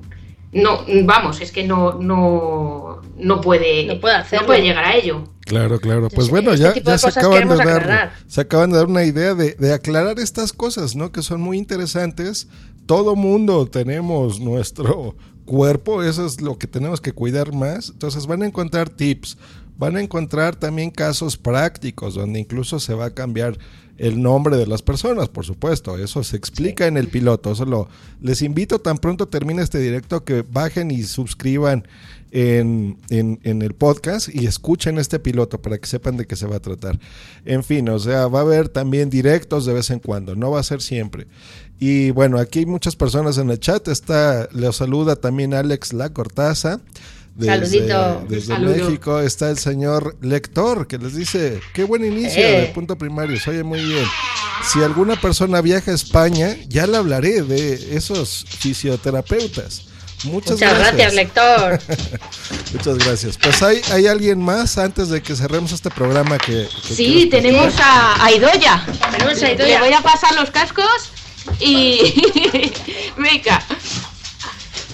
[0.52, 4.41] no vamos, es que no, no, no puede, No puede hacerlo.
[4.41, 5.24] no puede llegar a ello.
[5.46, 6.08] Claro, claro.
[6.10, 9.36] Pues bueno, este ya, ya se acaban de dar, se acaban de dar una idea
[9.36, 11.12] de, de aclarar estas cosas, ¿no?
[11.12, 12.48] Que son muy interesantes.
[12.86, 15.15] Todo mundo tenemos nuestro
[15.46, 17.89] cuerpo, eso es lo que tenemos que cuidar más.
[17.89, 19.38] Entonces van a encontrar tips,
[19.84, 23.58] van a encontrar también casos prácticos donde incluso se va a cambiar
[23.98, 25.98] el nombre de las personas, por supuesto.
[25.98, 27.52] Eso se explica en el piloto.
[27.52, 27.89] Eso lo,
[28.22, 31.86] les invito tan pronto termine este directo que bajen y suscriban
[32.32, 36.48] en, en, en el podcast y escuchen este piloto para que sepan de qué se
[36.48, 36.98] va a tratar.
[37.43, 40.62] En fin, o sea, va a haber también directos de vez en cuando, no va
[40.62, 41.28] a ser siempre.
[41.78, 43.89] Y bueno, aquí hay muchas personas en el chat.
[43.89, 46.80] Está, les saluda también Alex La Cortaza.
[47.41, 48.26] Saludito.
[48.30, 48.76] Desde Saludo.
[48.86, 52.62] México está el señor lector que les dice, qué buen inicio Eh.
[52.62, 54.06] de punto primario, se oye muy bien.
[54.72, 59.86] Si alguna persona viaja a España, ya le hablaré de esos fisioterapeutas.
[60.26, 61.80] Muchas, Muchas gracias, lector.
[62.74, 63.38] Muchas gracias.
[63.38, 66.65] Pues hay, hay alguien más antes de que cerremos este programa que...
[66.88, 68.86] que Sí, tenemos a, a Idoya.
[69.12, 69.80] Tenemos a Le Idoia.
[69.82, 70.86] voy a pasar los cascos
[71.60, 72.00] y.
[73.17, 73.62] Venga.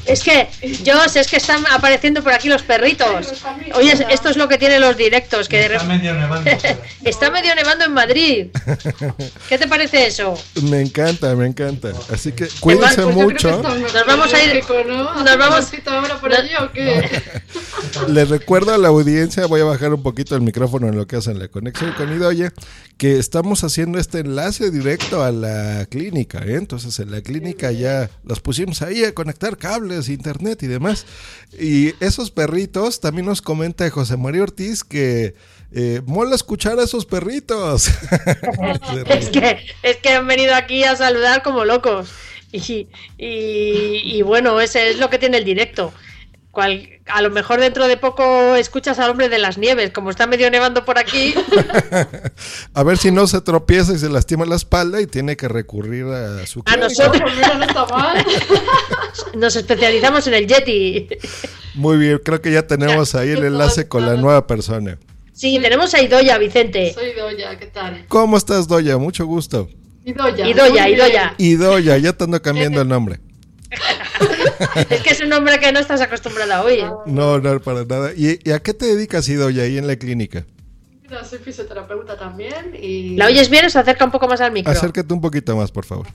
[0.09, 0.47] Es que,
[0.85, 3.27] Jos, es que están apareciendo por aquí los perritos.
[3.75, 6.49] Oye, esto es lo que tienen los directos, que de Está medio nevando.
[7.05, 8.47] está medio nevando en Madrid.
[9.49, 10.33] ¿Qué te parece eso?
[10.63, 11.91] Me encanta, me encanta.
[12.11, 13.61] Así que cuídense Pues mucho.
[13.61, 14.63] Nos vamos a ir.
[14.87, 15.65] Nos vamos.
[16.19, 17.21] por No- allí o qué?
[18.07, 21.15] Les recuerdo a la audiencia, voy a bajar un poquito el micrófono en lo que
[21.17, 22.51] hacen la conexión con Idoye,
[22.97, 26.39] que estamos haciendo este enlace directo a la clínica.
[26.39, 26.55] ¿eh?
[26.55, 31.05] Entonces en la clínica ya los pusimos ahí a conectar cables, internet y demás.
[31.59, 35.35] Y esos perritos, también nos comenta José María Ortiz que
[35.71, 37.89] eh, mola escuchar a esos perritos.
[39.09, 42.09] Es que, es que han venido aquí a saludar como locos.
[42.51, 45.93] Y, y, y bueno, ese es lo que tiene el directo.
[46.59, 50.27] Cual- a lo mejor dentro de poco escuchas al hombre de las nieves, como está
[50.27, 51.33] medio nevando por aquí.
[52.73, 56.07] a ver si no se tropieza y se lastima la espalda y tiene que recurrir
[56.07, 58.25] a su A nosotros Pues mira, no está mal.
[59.37, 61.07] nos especializamos en el Yeti.
[61.75, 64.97] Muy bien, creo que ya tenemos ahí el enlace con la nueva persona.
[65.31, 66.93] Sí, tenemos a Idoya, Vicente.
[66.93, 68.03] Soy Doya, ¿qué tal?
[68.09, 68.97] ¿Cómo estás, Doya?
[68.97, 69.69] Mucho gusto.
[70.03, 70.45] Idoya.
[70.45, 70.89] Idoya.
[70.89, 71.35] Idoya.
[71.37, 73.21] Y Doya, ya te ando cambiando el nombre.
[74.89, 76.85] Es que es un nombre que no estás acostumbrada a oír.
[77.05, 78.11] No, no, para nada.
[78.15, 80.45] ¿Y, y a qué te dedicas, Idoya, ahí en la clínica?
[81.03, 84.51] Mira, soy fisioterapeuta también y ¿La oyes bien o se acerca un poco más al
[84.51, 84.71] micro?
[84.71, 86.07] Acércate un poquito más, por favor.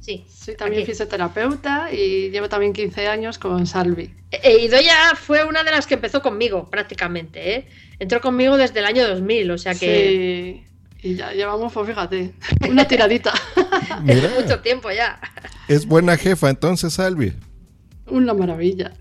[0.00, 0.24] Sí.
[0.28, 0.90] soy también aquí.
[0.90, 4.12] fisioterapeuta y llevo tamí 15 años con Salvi.
[4.32, 7.54] Eh, Idoya fue una de las que empezó conmigo, prácticamente.
[7.54, 7.68] ¿eh?
[8.00, 10.64] Entró conmigo desde el año 2000, o sea que
[11.00, 12.32] Sí, y ya llevamos, pues fíjate,
[12.68, 13.32] una tiradita.
[14.02, 15.20] Mira, mucho tiempo ya.
[15.68, 17.32] es buena jefa, entonces, Salvi.
[18.12, 18.92] Una maravilla.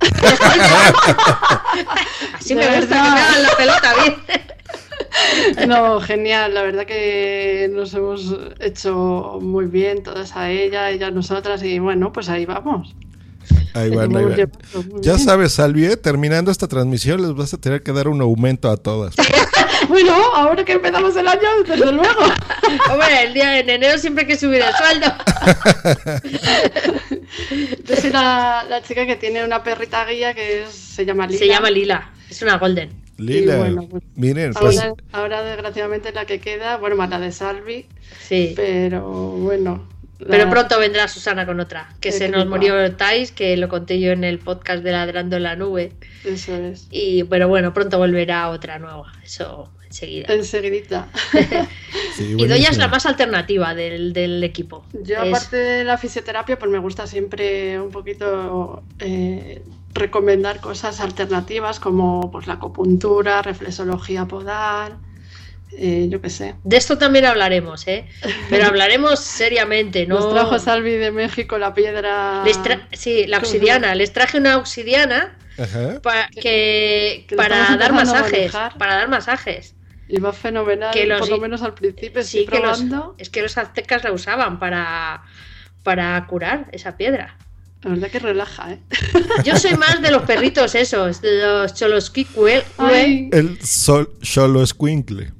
[2.34, 3.04] Así De me gusta verdad.
[3.04, 4.16] que me hagan la pelota bien.
[5.68, 11.12] No, genial, la verdad que nos hemos hecho muy bien todas a ella, ella a
[11.12, 12.96] nosotras y bueno, pues ahí vamos.
[13.74, 14.52] Ahí van, ahí van.
[15.02, 15.98] Ya sabes, Salvi, ¿eh?
[15.98, 19.16] terminando esta transmisión les vas a tener que dar un aumento a todas.
[19.88, 22.22] Bueno, ahora que empezamos el año, desde luego.
[22.92, 25.08] Hombre, el día en enero siempre hay que subir el sueldo.
[27.86, 31.40] Yo soy la, la chica que tiene una perrita guía que es- se llama Lila.
[31.40, 32.90] Se llama Lila, es una golden.
[33.18, 37.32] Lila, bueno, pues, miren, pues Ahora, ahora, desgraciadamente la que queda, bueno, más la de
[37.32, 37.86] Salvi,
[38.28, 38.54] Sí.
[38.56, 39.88] pero bueno,
[40.28, 44.12] Pero pronto vendrá Susana con otra, que se nos murió Tais, que lo conté yo
[44.12, 45.94] en el podcast de Ladrando en la Nube.
[46.24, 46.88] Eso es.
[46.92, 50.34] Y pero bueno, pronto volverá otra nueva, eso enseguida.
[50.34, 51.08] Enseguidita.
[52.16, 54.86] Sí, Y Doya es la más alternativa del, del equipo.
[54.94, 59.62] Yo, Es- aparte de la fisioterapia, pues me gusta siempre un poquito eh,
[59.94, 64.98] recomendar cosas alternativas como pues, la acupuntura, reflexología podal,
[65.78, 66.56] eh, yo qué sé.
[66.64, 68.06] De esto también hablaremos, ¿eh?
[68.50, 70.16] Pero hablaremos seriamente, ¿no?
[70.20, 72.44] Nos trajo Salvi de México la piedra.
[72.46, 73.96] Les tra- sí, la obsidiana.
[73.96, 76.02] Les traje una obsidiana Ajá.
[76.02, 78.52] pa- que, que lo para dar masajes.
[78.78, 79.76] Para dar masajes.
[80.12, 82.84] Y va fenomenal, Que los- por lo menos al principio, Sí, que los,
[83.18, 85.24] es que los aztecas la usaban para,
[85.84, 87.38] para curar esa piedra.
[87.84, 88.80] La verdad que relaja, ¿eh?
[89.46, 95.32] Yo soy más de los perritos esos, de los cholosquicue, Ay, El sol solo escuincle.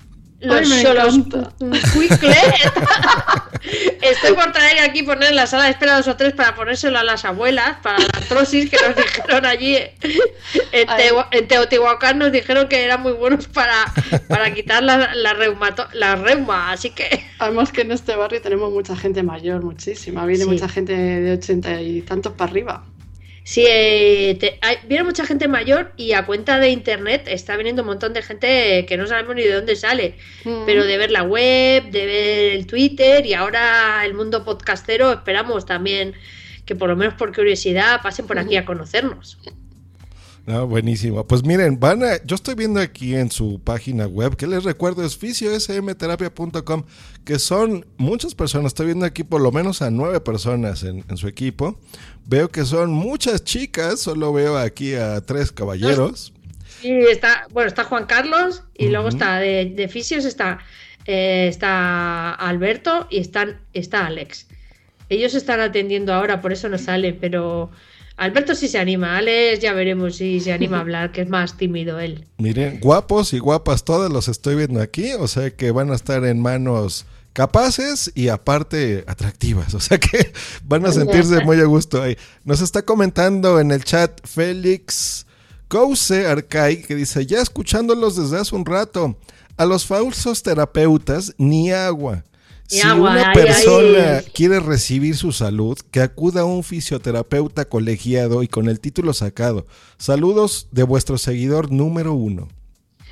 [0.42, 1.52] Los encanta.
[1.60, 2.36] cholosquicle.
[4.02, 6.98] Estoy por traer aquí, poner en la sala de espera dos o tres para ponérselo
[6.98, 11.04] a las abuelas, para la artrosis que nos dijeron allí en, Ay.
[11.10, 13.86] Teo- en Teotihuacán, nos dijeron que eran muy buenos para,
[14.28, 17.24] para quitar la, la, reumato- la reuma, así que...
[17.40, 20.26] Además que en este barrio tenemos mucha gente mayor, muchísima.
[20.26, 20.50] Viene Sí.
[20.50, 22.84] mucha gente de ochenta y tantos para arriba.
[23.44, 27.82] Sí, eh, te- hay- viene mucha gente mayor y a cuenta de internet está viniendo
[27.82, 30.66] un montón de gente que no sabemos ni de dónde sale, Mm.
[30.66, 35.66] pero de ver la web, de ver el Twitter y ahora el mundo podcastero, esperamos
[35.66, 36.14] también
[36.66, 39.40] que por lo menos por curiosidad pasen por aquí a conocernos.
[40.48, 41.26] No, buenísimo.
[41.28, 45.06] Pues miren, van a, yo estoy viendo aquí en su página web, que les recuerdo
[45.06, 46.84] es fisiosmterapia.com,
[47.24, 51.18] que son muchas personas, estoy viendo aquí por lo menos a nueve personas en, en
[51.18, 51.80] su equipo.
[52.26, 56.34] Veo que son muchas chicas, solo veo aquí a tres caballeros.
[56.82, 60.60] Y está, bueno, está Juan Carlos y luego está de, de Fisios está,
[61.06, 64.48] eh, está Alberto y están, está Alex.
[65.10, 67.70] Ellos están atendiendo ahora, por eso no salen, pero
[68.22, 71.58] Alberto sí se anima, Alex ya veremos si se anima a hablar, que es más
[71.58, 72.26] tímido él.
[72.38, 76.24] Miren, guapos y guapas todas los estoy viendo aquí, o sea que van a estar
[76.26, 80.32] en manos capaces y aparte atractivas, o sea que
[80.66, 82.16] van a sentirse muy a gusto ahí.
[82.44, 85.26] Nos está comentando en el chat Félix
[85.68, 89.18] Couse Arcai que dice, ya escuchándolos desde hace un rato,
[89.58, 92.24] a los falsos terapeutas ni agua.
[92.72, 94.32] Si agua, una ay, persona ay.
[94.34, 99.68] quiere recibir su salud, que acuda a un fisioterapeuta colegiado y con el título sacado.
[99.98, 102.48] Saludos de vuestro seguidor número uno.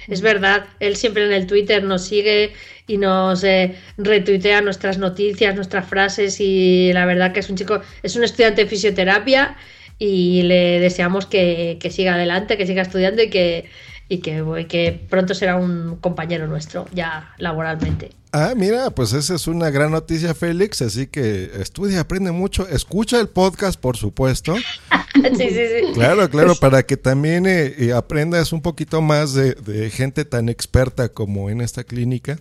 [0.07, 2.53] Es verdad, él siempre en el Twitter nos sigue
[2.87, 7.81] y nos eh, retuitea nuestras noticias, nuestras frases y la verdad que es un chico,
[8.01, 9.57] es un estudiante de fisioterapia
[9.97, 13.69] y le deseamos que, que siga adelante, que siga estudiando y que,
[14.09, 18.11] y que, que pronto será un compañero nuestro ya laboralmente.
[18.31, 20.81] Ah, mira, pues esa es una gran noticia, Félix.
[20.81, 22.67] Así que estudia, aprende mucho.
[22.67, 24.55] Escucha el podcast, por supuesto.
[25.15, 25.93] sí, sí, sí.
[25.93, 30.49] Claro, claro, para que también eh, eh, aprendas un poquito más de, de gente tan
[30.49, 32.37] experta como en esta clínica.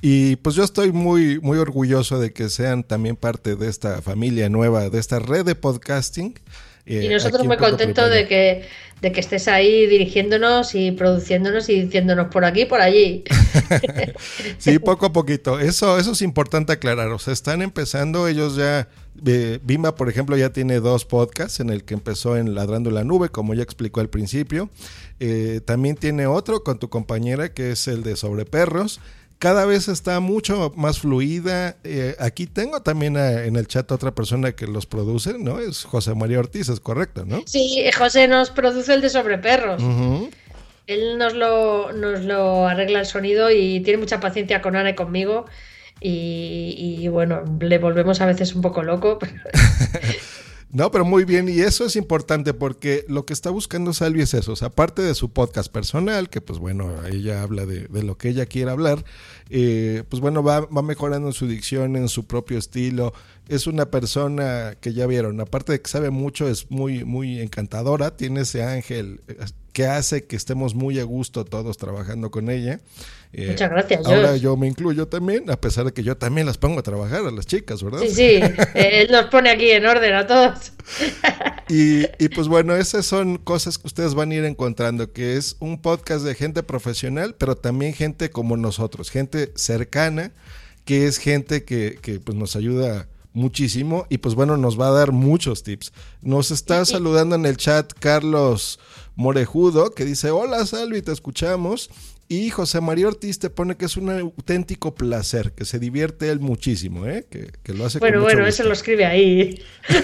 [0.00, 4.48] Y pues yo estoy muy, muy orgulloso de que sean también parte de esta familia
[4.48, 6.34] nueva, de esta red de podcasting.
[6.88, 8.64] Y nosotros muy contentos de que,
[9.02, 13.24] de que estés ahí dirigiéndonos y produciéndonos y diciéndonos por aquí, por allí.
[14.58, 15.60] Sí, poco a poquito.
[15.60, 17.08] Eso, eso es importante aclarar.
[17.08, 18.88] O sea, están empezando, ellos ya.
[19.24, 23.04] eh, Bimba, por ejemplo, ya tiene dos podcasts en el que empezó en Ladrando la
[23.04, 24.70] Nube, como ya explicó al principio.
[25.20, 29.00] Eh, también tiene otro con tu compañera, que es el de Sobre Perros.
[29.38, 31.76] Cada vez está mucho más fluida.
[31.84, 35.60] Eh, aquí tengo también a- en el chat otra persona que los produce, ¿no?
[35.60, 37.42] Es José María Ortiz, es correcto, ¿no?
[37.46, 39.80] Sí, José nos produce el de sobre perros.
[39.82, 40.28] Ujú.
[40.88, 44.94] Él nos lo, nos lo arregla el sonido y tiene mucha paciencia con Ana y
[44.96, 45.44] conmigo.
[46.00, 49.18] Y, y, bueno, le volvemos a veces un poco loco.
[49.18, 49.34] pero-
[50.70, 54.34] No, pero muy bien, y eso es importante porque lo que está buscando Salvi es
[54.34, 58.18] eso, o sea, aparte de su podcast personal, que pues bueno, ella habla de, lo
[58.18, 59.02] que ella quiere hablar,
[59.48, 63.14] eh, pues bueno, va, va mejorando en su dicción, en su propio estilo,
[63.48, 68.14] es una persona que ya vieron, aparte de que sabe mucho, es muy, muy encantadora,
[68.18, 69.36] tiene ese ángel eh,
[69.78, 72.80] que hace que estemos muy a gusto todos trabajando con ella.
[73.32, 76.58] Eh, Muchas gracias, Ahora yo me incluyo también, a pesar de que yo también las
[76.58, 78.00] pongo a trabajar a las chicas, ¿verdad?
[78.00, 78.24] Sí, sí,
[78.74, 80.72] eh, él nos pone aquí en orden a todos.
[81.70, 85.56] Y, y, pues bueno, esas son cosas que ustedes van a ir encontrando, que es
[85.60, 90.32] un podcast de gente profesional, pero también gente como nosotros, gente cercana,
[90.86, 94.92] que es gente que, que pues nos ayuda muchísimo y pues bueno, nos va a
[94.92, 95.92] dar muchos tips.
[96.22, 98.80] Nos está saludando en el chat Carlos
[99.18, 101.90] Morejudo que dice, hola Salvi, te escuchamos.
[102.28, 106.38] Y José María Ortiz te pone que es un auténtico placer, que se divierte él
[106.40, 107.26] muchísimo, ¿eh?
[107.28, 108.62] que, que lo hace Bueno, con mucho bueno, gusto.
[108.62, 109.60] eso lo escribe ahí.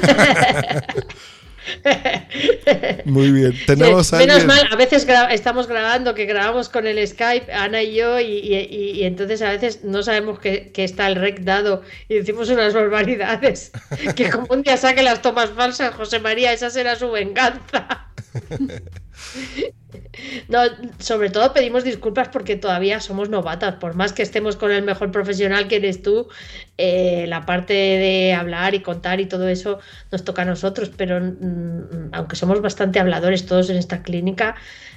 [3.04, 6.86] Muy bien, tenemos Sí, Menos alguien- mal, a veces gra- estamos grabando, que grabamos con
[6.86, 10.72] el Skype, Ana y yo, y, y- y- y entonces a veces no sabemos que,
[10.72, 13.70] que está el rec dado y decimos unas barbaridades.
[14.16, 18.08] Que como un día saque las tomas falsas, José María, esa será su venganza.
[20.48, 20.58] No,
[20.98, 25.10] sobre todo pedimos disculpas porque todavía somos novatas, por más que estemos con el mejor
[25.10, 26.28] profesional que eres tú,
[26.78, 29.78] eh, la parte de hablar y contar y todo eso
[30.10, 34.56] nos toca a nosotros, pero mm, aunque somos bastante habladores todos en esta clínica,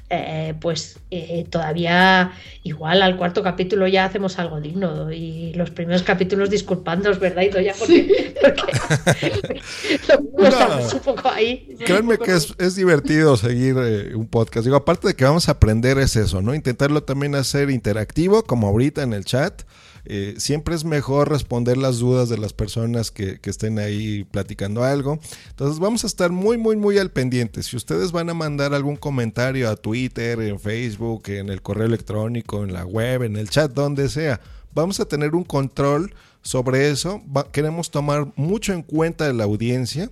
[0.10, 2.32] eh, pues eh, todavía
[2.64, 7.41] igual al cuarto capítulo ya hacemos algo digno y los primeros capítulos disculpándonos, ¿verdad?
[7.43, 7.74] Idoia?
[7.78, 9.62] Porque, porque
[10.08, 10.47] lo No.
[10.47, 11.76] estamos un poco ahí.
[11.86, 14.64] Créanme que es, es divertido seguir eh, un podcast.
[14.66, 16.55] Digo, aparte de que vamos a aprender es eso, ¿no?
[16.55, 19.64] Intentarlo también hacer interactivo, como ahorita en el chat.
[20.10, 25.20] Eh, siempre es mejor responder las dudas de las personas que, estén ahí platicando algo.
[25.49, 27.62] Entonces vamos a estar muy, muy, muy al pendiente.
[27.62, 32.64] Si ustedes van a mandar algún comentario a Twitter, en Facebook, en el correo electrónico,
[32.64, 34.39] en la web, en el chat, donde sea,
[34.74, 37.22] vamos a tener un control sobre eso.
[37.51, 40.10] Queremos tomar mucho en cuenta de la audiencia.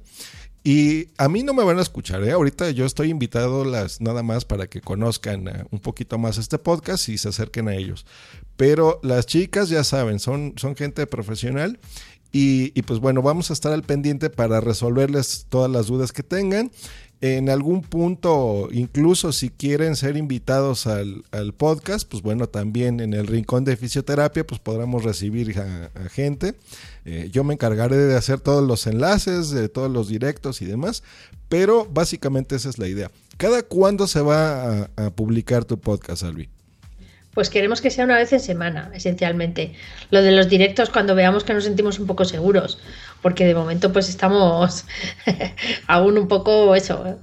[0.68, 2.32] Y a mí no me van a escuchar, ¿eh?
[2.32, 6.58] Ahorita yo estoy invitado las, nada más para que conozcan eh, un poquito más este
[6.58, 8.08] podcast y se acerquen a ellos.
[8.58, 11.78] Pero las chicas ya saben, son, son gente profesional
[12.32, 16.24] y, y pues bueno, vamos a estar al pendiente para resolverles todas las dudas que
[16.24, 16.72] tengan.
[17.22, 23.14] En algún punto, incluso si quieren ser invitados al, al podcast, pues bueno, también en
[23.14, 26.56] el rincón de fisioterapia, pues podremos recibir a, gente.
[27.06, 31.04] Eh, yo me encargaré de hacer todos los enlaces, de todos los directos y demás,
[31.48, 33.10] pero básicamente esa es la idea.
[33.38, 36.50] ¿Cada cuándo se va a, a publicar tu podcast, Albi?
[37.36, 39.74] Pues queremos que sea una vez en semana, esencialmente.
[40.10, 42.80] Lo de los directos cuando veamos que nos sentimos un poco seguros,
[43.26, 44.86] porque de momento pues estamos
[45.88, 47.18] aún un poco eso.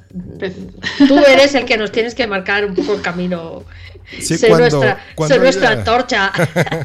[1.06, 3.62] Tú eres el que nos tienes que marcar un poco el camino.
[4.18, 6.32] Sí, ser cuando- nuestra, cuando ser nuestra antorcha.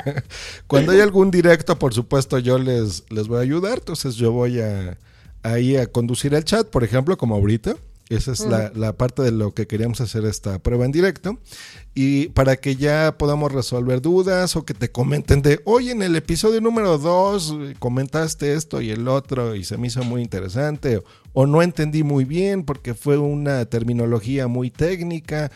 [0.67, 3.79] Cuando hay algún directo, por supuesto, yo les, les voy a ayudar.
[3.79, 4.99] Entonces yo voy a
[5.41, 7.75] ahí a conducir el chat, por ejemplo, como ahorita.
[8.09, 11.39] Esa es la, la parte de lo que queríamos hacer esta prueba en directo.
[11.99, 16.15] Y para que ya podamos resolver dudas o que te comenten de, oye, en el
[16.15, 20.97] episodio número 2 comentaste esto y el otro y se me hizo muy interesante.
[20.97, 21.03] O,
[21.39, 25.51] o no entendí muy bien porque fue una terminología muy técnica.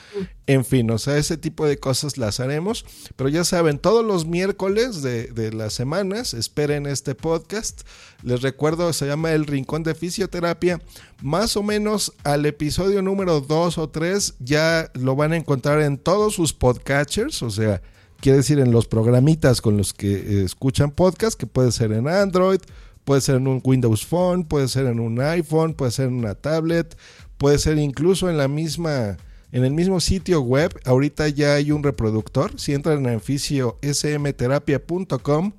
[0.45, 2.85] En fin, o sea, ese tipo de cosas las haremos.
[3.15, 7.81] Pero ya saben, todos los miércoles de, de las semanas esperen este podcast.
[8.21, 10.79] Les recuerdo, se llama El Rincón de Fisioterapia.
[11.19, 15.97] Más o menos al episodio número 2 o 3 ya lo van a encontrar en
[15.97, 17.43] todos sus podcatchers.
[17.43, 17.81] O sea,
[18.19, 22.07] quiere decir en los programitas con los que eh, escuchan podcast, que puede ser en
[22.07, 22.59] Android,
[23.03, 26.35] puede ser en un Windows Phone, puede ser en un iPhone, puede ser en una
[26.35, 26.97] tablet,
[27.37, 29.17] puede ser incluso en la misma
[29.51, 30.79] en el mismo sitio web.
[30.85, 32.57] Ahorita ya hay un reproductor.
[32.59, 35.51] Si entran en fisiosmterapia.com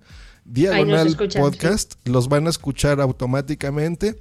[0.44, 4.16] diagonal escuchan, podcast, los van a escuchar automáticamente.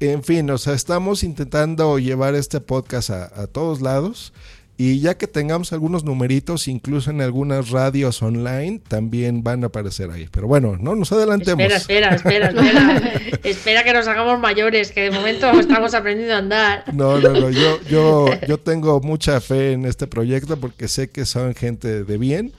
[0.00, 4.32] En fin, o sea, estamos intentando llevar este podcast a, a todos lados.
[4.80, 10.08] Y ya que tengamos algunos numeritos, incluso en algunas radios online, también van a aparecer
[10.12, 10.28] ahí.
[10.30, 11.64] Pero bueno, no nos adelantemos.
[11.64, 13.40] espera, espera, espera, espera.
[13.42, 16.94] espera que nos hagamos mayores, que de momento estamos aprendiendo a andar.
[16.94, 17.50] No, no, no.
[17.50, 22.16] Yo, yo, yo tengo mucha fe en este proyecto porque sé que son gente de
[22.16, 22.52] bien.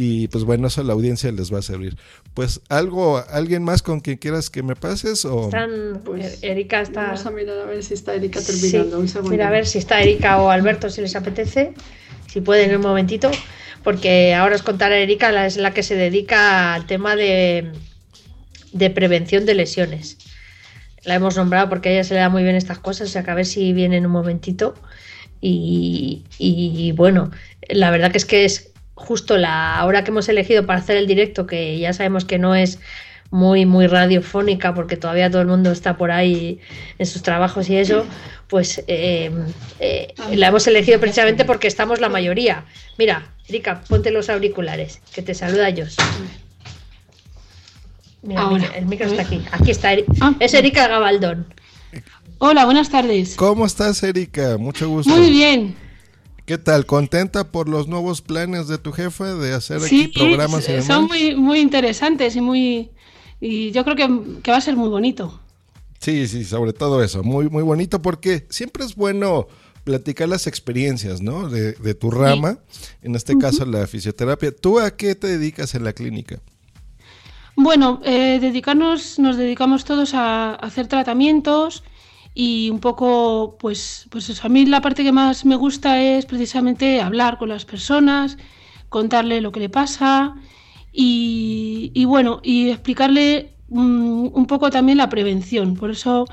[0.00, 1.96] Y pues bueno, eso a la audiencia les va a servir.
[2.32, 7.02] Pues algo, alguien más con quien quieras que me pases o Están, Pues, Erika está.
[7.06, 9.00] Vamos a mirar a ver si está Erika Sí, terminando.
[9.00, 9.32] Un segundo.
[9.32, 11.74] mira a ver si está Erika o Alberto, si les apetece,
[12.28, 13.28] si pueden un momentito,
[13.82, 17.72] porque ahora os contará Erika, la, es la que se dedica al tema de,
[18.72, 20.16] de prevención de lesiones.
[21.02, 23.24] La hemos nombrado porque a ella se le da muy bien estas cosas, o sea
[23.24, 24.74] que a ver si viene en un momentito.
[25.40, 27.32] Y, y bueno,
[27.68, 31.06] la verdad que es que es justo la hora que hemos elegido para hacer el
[31.06, 32.78] directo, que ya sabemos que no es
[33.30, 36.60] muy, muy radiofónica, porque todavía todo el mundo está por ahí
[36.98, 38.06] en sus trabajos y eso,
[38.48, 39.30] pues eh,
[39.80, 42.64] eh, la hemos elegido precisamente porque estamos la mayoría.
[42.98, 45.96] Mira, Erika, ponte los auriculares, que te saluda Jos.
[48.22, 48.54] Mira, Ahora.
[48.66, 49.40] mira, el micro está aquí.
[49.52, 49.92] Aquí está.
[49.94, 50.34] Eri- Ah.
[50.40, 51.46] Es Erika Gabaldón.
[52.38, 53.34] Hola, buenas tardes.
[53.36, 54.56] ¿Cómo estás, Erika?
[54.58, 55.10] Mucho gusto.
[55.14, 55.76] Muy bien.
[56.48, 56.86] ¿Qué tal?
[56.86, 60.72] ¿Contenta por los nuevos planes de tu jefa de hacer Sí, aquí programas y s-
[60.72, 60.86] demás?
[60.86, 62.90] son muy, muy interesantes y muy
[63.38, 65.38] Y yo creo que, que va a ser muy bonito.
[66.00, 69.46] Sí, sí, sobre todo eso, muy, muy bonito porque siempre es bueno
[69.84, 71.50] platicar las experiencias, ¿no?
[71.50, 72.60] De, de tu rama,
[73.02, 74.50] en este caso la fisioterapia.
[74.50, 76.40] ¿Tú a qué te dedicas en la clínica?
[77.56, 81.82] Bueno, eh, dedicarnos, nos dedicamos todos a, hacer tratamientos
[82.40, 84.44] y un poco, pues, pues.
[84.44, 88.38] A mí la parte que más me gusta es precisamente hablar con las personas,
[88.88, 90.36] contarle lo que le pasa
[90.92, 95.74] y, bueno, y explicarle un, un poco también la prevención.
[95.74, 96.26] Por eso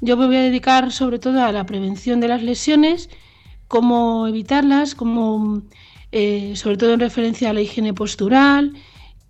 [0.00, 3.10] yo me voy a dedicar sobre todo a la prevención de las lesiones,
[3.66, 5.62] cómo evitarlas, cómo,
[6.12, 8.74] eh, sobre todo en referencia a la higiene postural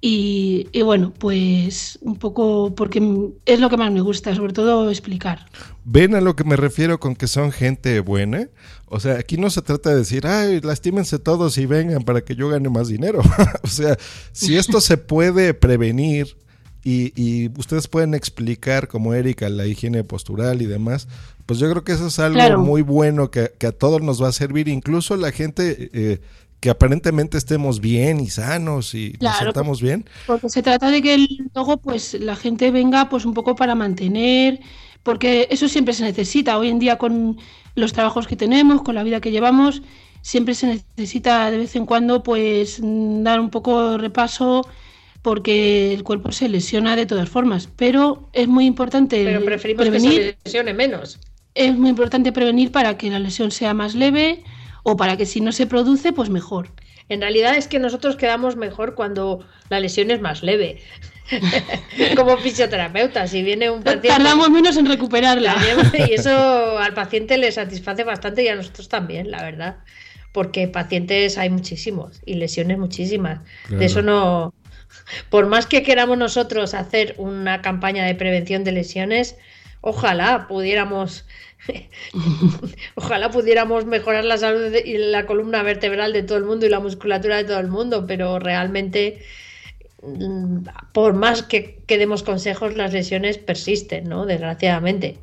[0.00, 3.00] y, bueno, pues un poco porque
[3.46, 5.46] es lo que más me gusta, sobre todo explicar.
[5.90, 8.50] ¿Ven a lo que me refiero con que son gente buena?
[8.88, 12.36] O sea, aquí no se trata de decir, ay, lastímense todos y vengan para que
[12.36, 13.22] yo gane más dinero.
[13.62, 13.96] o sea,
[14.32, 16.36] si esto se puede prevenir
[16.84, 21.08] y, y, ustedes pueden explicar, como Erika, la higiene postural y demás,
[21.46, 22.60] pues yo creo que eso es algo claro.
[22.60, 26.20] muy bueno que, que, a todos nos va a servir, incluso la gente eh,
[26.60, 30.04] que aparentemente estemos bien y sanos y claro, nos sentamos bien.
[30.26, 34.60] Porque se trata de que luego pues la gente venga pues un poco para mantener,
[35.08, 36.58] porque eso siempre se necesita.
[36.58, 37.38] Hoy en día con
[37.74, 39.80] los trabajos que tenemos, con la vida que llevamos,
[40.20, 44.68] siempre se necesita de vez en cuando pues dar un poco de repaso
[45.22, 50.10] porque el cuerpo se lesiona de todas formas, pero es muy importante pero preferimos prevenir,
[50.10, 51.18] que se lesione menos.
[51.54, 54.44] Es muy importante prevenir para que la lesión sea más leve
[54.82, 56.68] o para que si no se produce, pues mejor.
[57.08, 59.40] En realidad es que nosotros quedamos mejor cuando
[59.70, 60.82] la lesión es más leve.
[62.16, 64.08] Como fisioterapeuta, si viene un paciente.
[64.08, 65.56] Tardamos menos en recuperarla.
[66.08, 69.78] Y eso al paciente le satisface bastante y a nosotros también, la verdad.
[70.32, 73.40] Porque pacientes hay muchísimos y lesiones muchísimas.
[73.64, 73.80] Claro.
[73.80, 74.54] De eso no.
[75.30, 79.36] Por más que queramos nosotros hacer una campaña de prevención de lesiones,
[79.80, 81.24] ojalá pudiéramos
[82.94, 86.80] Ojalá pudiéramos mejorar la salud y la columna vertebral de todo el mundo y la
[86.80, 89.22] musculatura de todo el mundo, pero realmente,
[90.92, 94.26] por más que, que demos consejos, las lesiones persisten, ¿no?
[94.26, 95.18] Desgraciadamente.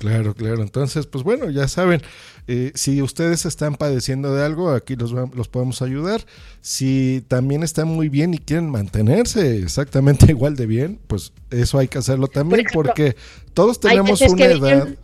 [0.00, 0.62] Claro, claro.
[0.62, 2.00] Entonces, pues bueno, ya saben,
[2.48, 6.22] eh, si ustedes están padeciendo de algo, aquí los, los podemos ayudar.
[6.62, 11.88] Si también están muy bien y quieren mantenerse exactamente igual de bien, pues eso hay
[11.88, 13.16] que hacerlo también, Por ejemplo, porque
[13.52, 14.60] todos tenemos una edad.
[14.60, 14.98] Vienen...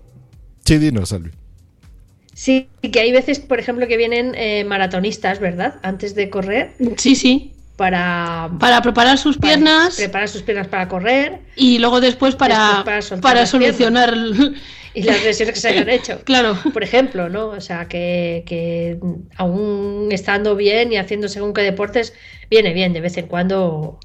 [0.64, 1.30] Sí, dinos, Salvi.
[2.32, 5.78] Sí, que hay veces, por ejemplo, que vienen eh, maratonistas, ¿verdad?
[5.82, 6.72] Antes de correr.
[6.96, 7.55] Sí, sí.
[7.76, 9.96] Para, para preparar sus para piernas.
[9.96, 11.40] Preparar sus piernas para correr.
[11.56, 14.14] Y luego después para, después para, para solucionar.
[14.96, 16.20] Y las lesiones que se hayan hecho.
[16.24, 16.58] claro.
[16.72, 17.48] Por ejemplo, ¿no?
[17.48, 18.98] O sea, que, que
[19.36, 22.14] aún estando bien y haciendo según qué deportes,
[22.50, 24.00] viene bien de vez en cuando.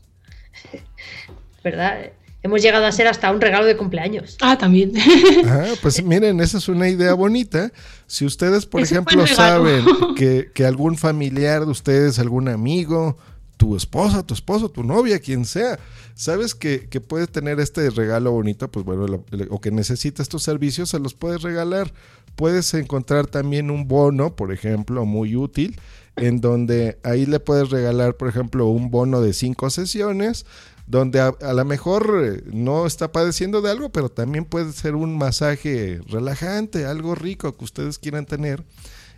[1.63, 2.11] ¿Verdad?
[2.43, 4.37] hemos llegado a ser hasta un regalo de cumpleaños.
[4.41, 4.93] Ah, también.
[5.45, 7.71] Ah, pues miren, esa es una idea bonita.
[8.07, 13.17] Si ustedes, por Ese ejemplo, saben que, que, algún familiar de ustedes, algún amigo,
[13.61, 15.77] tu esposa, tu esposo, tu novia, quien sea,
[16.15, 20.41] sabes que, que puedes tener este regalo bonito, pues bueno, lo, o que necesita estos
[20.41, 21.93] servicios, se los puedes regalar.
[22.35, 25.79] Puedes encontrar también un bono, por ejemplo, muy útil,
[26.15, 30.47] en donde ahí le puedes regalar, por ejemplo, un bono de cinco sesiones
[30.87, 35.19] donde a, a lo mejor no está padeciendo de algo, pero también puede ser un
[35.19, 38.63] masaje relajante, algo rico que ustedes quieran tener.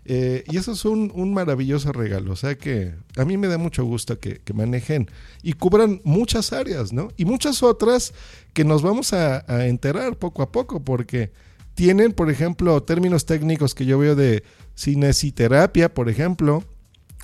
[0.06, 2.34] Eh, y eso es un, un, maravilloso regalo.
[2.34, 5.10] O sea que a mí me da mucho gusto que, que, manejen
[5.42, 7.10] y cubran muchas áreas, ¿no?
[7.16, 8.14] Y muchas otras
[8.54, 11.32] que nos vamos a, a, enterar poco a poco, porque
[11.74, 14.44] tienen, por ejemplo, términos técnicos que yo veo de
[14.76, 16.64] cinesiterapia, por ejemplo,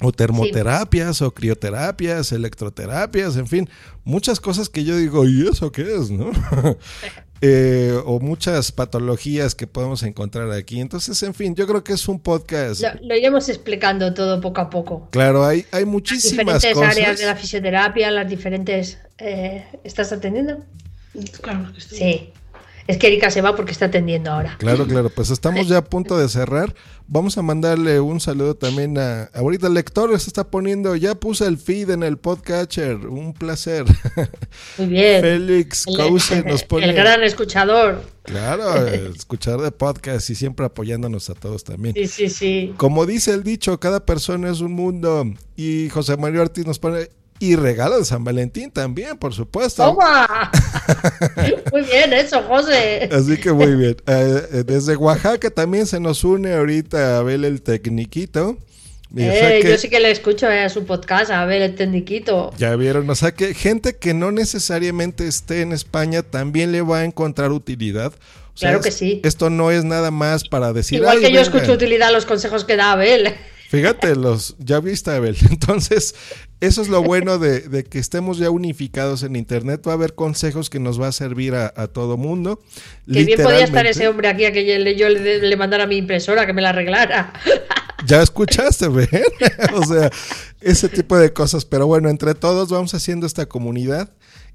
[0.02, 1.24] o termoterapias, sí.
[1.24, 3.70] o crioterapias, electroterapias, en fin,
[4.04, 6.10] muchas cosas que yo digo, ¿y eso qué es?
[6.10, 6.32] ¿no?
[7.42, 10.80] eh, o muchas patologías que podemos encontrar aquí.
[10.80, 12.82] Entonces, en fin, yo creo que es un podcast.
[12.82, 15.08] Lo, lo iremos explicando todo poco a poco.
[15.12, 16.98] Claro, hay, hay muchísimas las diferentes cosas.
[16.98, 18.98] áreas de la fisioterapia, las diferentes.
[19.18, 20.64] Eh, ¿Estás atendiendo?
[21.42, 21.98] Claro que estoy.
[21.98, 22.34] Sí.
[22.90, 24.56] Es que Erika se va porque está atendiendo ahora.
[24.58, 26.74] Claro, claro, pues estamos ya a punto de cerrar.
[27.06, 29.26] Vamos a mandarle un saludo también a.
[29.36, 32.96] Ahorita el lector se está poniendo, ya puse el feed en el podcatcher.
[33.06, 33.86] Un placer.
[34.80, 35.22] Muy bien.
[35.22, 36.88] Félix Cause nos pone.
[36.88, 38.02] El gran escuchador.
[38.24, 41.94] Claro, escuchar de podcast y siempre apoyándonos a todos también.
[41.94, 42.74] Sí, sí, sí.
[42.78, 45.26] Como dice el dicho, cada persona es un mundo.
[45.56, 47.10] Y José Mario Ortiz nos pone,
[47.40, 49.84] y regalo de San Valentín también, por supuesto.
[49.84, 50.52] ¡Toma!
[51.72, 53.10] muy bien eso, José.
[53.12, 53.98] Así que muy bien.
[54.06, 58.58] Eh, desde Oaxaca también se nos une ahorita Abel el Tecniquito.
[59.16, 62.54] Eh, yo sí que le escucho a su podcast, a ver el tendiquito.
[62.58, 67.00] Ya vieron, o sea que gente que no necesariamente esté en España también le va
[67.00, 68.14] a encontrar utilidad.
[68.60, 69.20] claro que sí.
[69.24, 71.00] Esto no es nada más para decir.
[71.00, 73.36] Igual que yo escucho utilidad los consejos que da Abel.
[73.70, 75.38] Fíjate, los, ya viste, Abel.
[75.52, 76.16] Entonces,
[76.60, 79.84] eso es lo bueno de, que estemos ya unificados en Internet.
[79.88, 82.64] Va a haber consejos que nos va a servir a, todo mundo.
[83.06, 84.66] Que bien podía estar ese hombre aquí a que
[84.98, 87.34] yo, le, mandara mi impresora, que me la arreglara.
[88.06, 89.10] Ya escuchaste, ¿ven?
[89.74, 90.10] o sea,
[90.62, 91.66] ese tipo de cosas.
[91.66, 94.10] Pero bueno, entre todos vamos haciendo esta comunidad.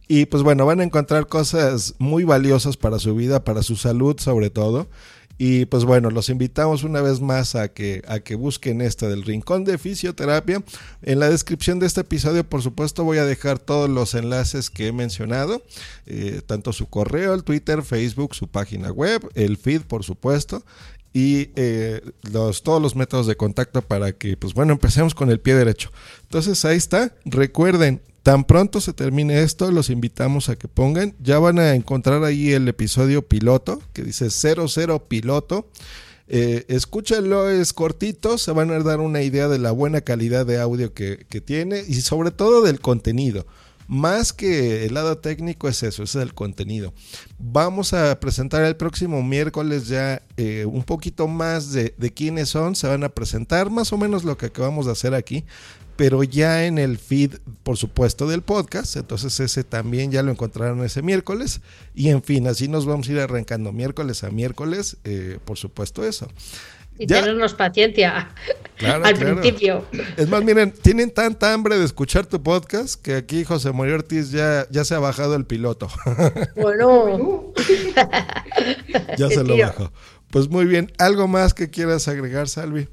[0.09, 4.19] Y pues bueno, van a encontrar cosas muy valiosas para su vida, para su salud
[4.19, 4.89] sobre todo.
[5.37, 9.25] Y pues bueno, los invitamos una vez más a que, a que busquen esta del
[9.25, 10.63] Rincón de Fisioterapia.
[11.03, 14.89] En la descripción de este episodio, por supuesto, voy a dejar todos los enlaces que
[14.89, 15.63] he mencionado,
[16.07, 20.65] eh, tanto su correo, el Twitter, Facebook, su página web, el feed, por supuesto,
[21.13, 22.01] y eh,
[22.33, 25.91] los, todos los métodos de contacto para que, pues bueno, empecemos con el pie derecho.
[26.23, 27.15] Entonces ahí está.
[27.25, 31.15] Recuerden, Tan pronto se termine esto, los invitamos a que pongan.
[31.21, 35.69] Ya van a encontrar ahí el episodio piloto, que dice 00 piloto.
[36.27, 40.59] Eh, escúchenlo, es cortito, se van a dar una idea de la buena calidad de
[40.59, 43.47] audio que, tiene y sobre todo del contenido.
[43.89, 46.95] Más que el lado técnico es eso, es el contenido.
[47.39, 52.75] Vamos a presentar el próximo miércoles ya eh, un poquito más de, de quiénes son,
[52.75, 55.45] se van a presentar más o menos lo que acabamos de hacer aquí
[55.97, 58.97] pero ya en el feed, por supuesto, del podcast.
[58.97, 61.61] Entonces ese también ya lo encontraron ese miércoles.
[61.95, 66.05] Y en fin, así nos vamos a ir arrancando miércoles a miércoles, eh, por supuesto
[66.05, 66.29] eso.
[66.97, 68.31] Y tenernos paciencia
[68.81, 69.85] al principio.
[70.17, 74.31] Es más, miren, tienen tanta hambre de escuchar tu podcast que aquí José María Ortiz
[74.31, 75.89] ya, ya se ha bajado el piloto.
[76.55, 77.53] Bueno.
[79.19, 79.93] ya se lo bajó.
[80.31, 82.89] Pues muy bien, ¿algo más que quieras agregar, Salvi?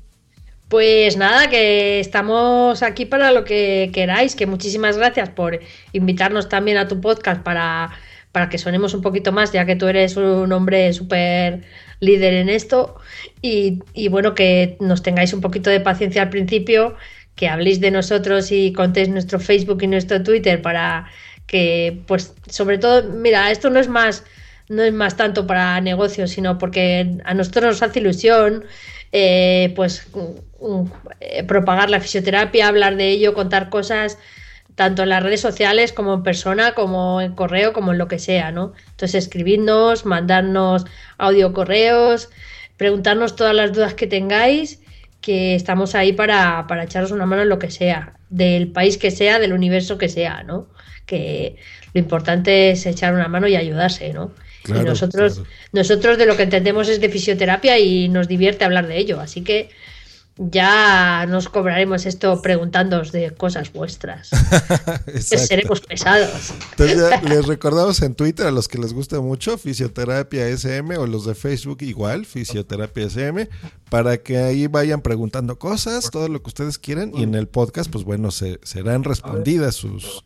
[0.71, 5.59] Pues nada, que estamos aquí para lo que queráis, que muchísimas gracias por
[5.91, 7.91] invitarnos también a tu podcast para,
[8.31, 11.63] para que sonemos un poquito más, ya que tú eres un hombre súper
[11.99, 12.95] líder en esto.
[13.41, 16.95] Y, y, bueno, que nos tengáis un poquito de paciencia al principio,
[17.35, 21.07] que habléis de nosotros y contéis nuestro Facebook y nuestro Twitter para
[21.47, 24.23] que, pues, sobre todo, mira, esto no es más,
[24.69, 28.63] no es más tanto para negocios, sino porque a nosotros nos hace ilusión
[29.11, 30.07] eh, pues
[31.19, 34.17] eh, propagar la fisioterapia, hablar de ello, contar cosas
[34.75, 38.19] tanto en las redes sociales como en persona, como en correo, como en lo que
[38.19, 38.73] sea, ¿no?
[38.91, 40.85] Entonces escribidnos, mandarnos
[41.17, 42.29] audio correos,
[42.77, 44.81] preguntarnos todas las dudas que tengáis,
[45.19, 49.11] que estamos ahí para, para echaros una mano en lo que sea, del país que
[49.11, 50.67] sea, del universo que sea, ¿no?
[51.05, 51.57] Que
[51.93, 54.31] lo importante es echar una mano y ayudarse, ¿no?
[54.67, 55.41] Y nosotros,
[55.71, 59.19] nosotros de lo que entendemos es de fisioterapia y nos divierte hablar de ello.
[59.19, 59.69] Así que
[60.37, 64.29] ya nos cobraremos esto preguntándoos de cosas vuestras.
[65.19, 66.53] seremos pesados.
[66.71, 71.25] Entonces les recordamos en Twitter a los que les guste mucho, Fisioterapia SM o los
[71.25, 73.49] de Facebook igual, Fisioterapia SM,
[73.89, 77.91] para que ahí vayan preguntando cosas, todo lo que ustedes quieran y en el podcast,
[77.91, 80.23] pues bueno, se, serán respondidas sus,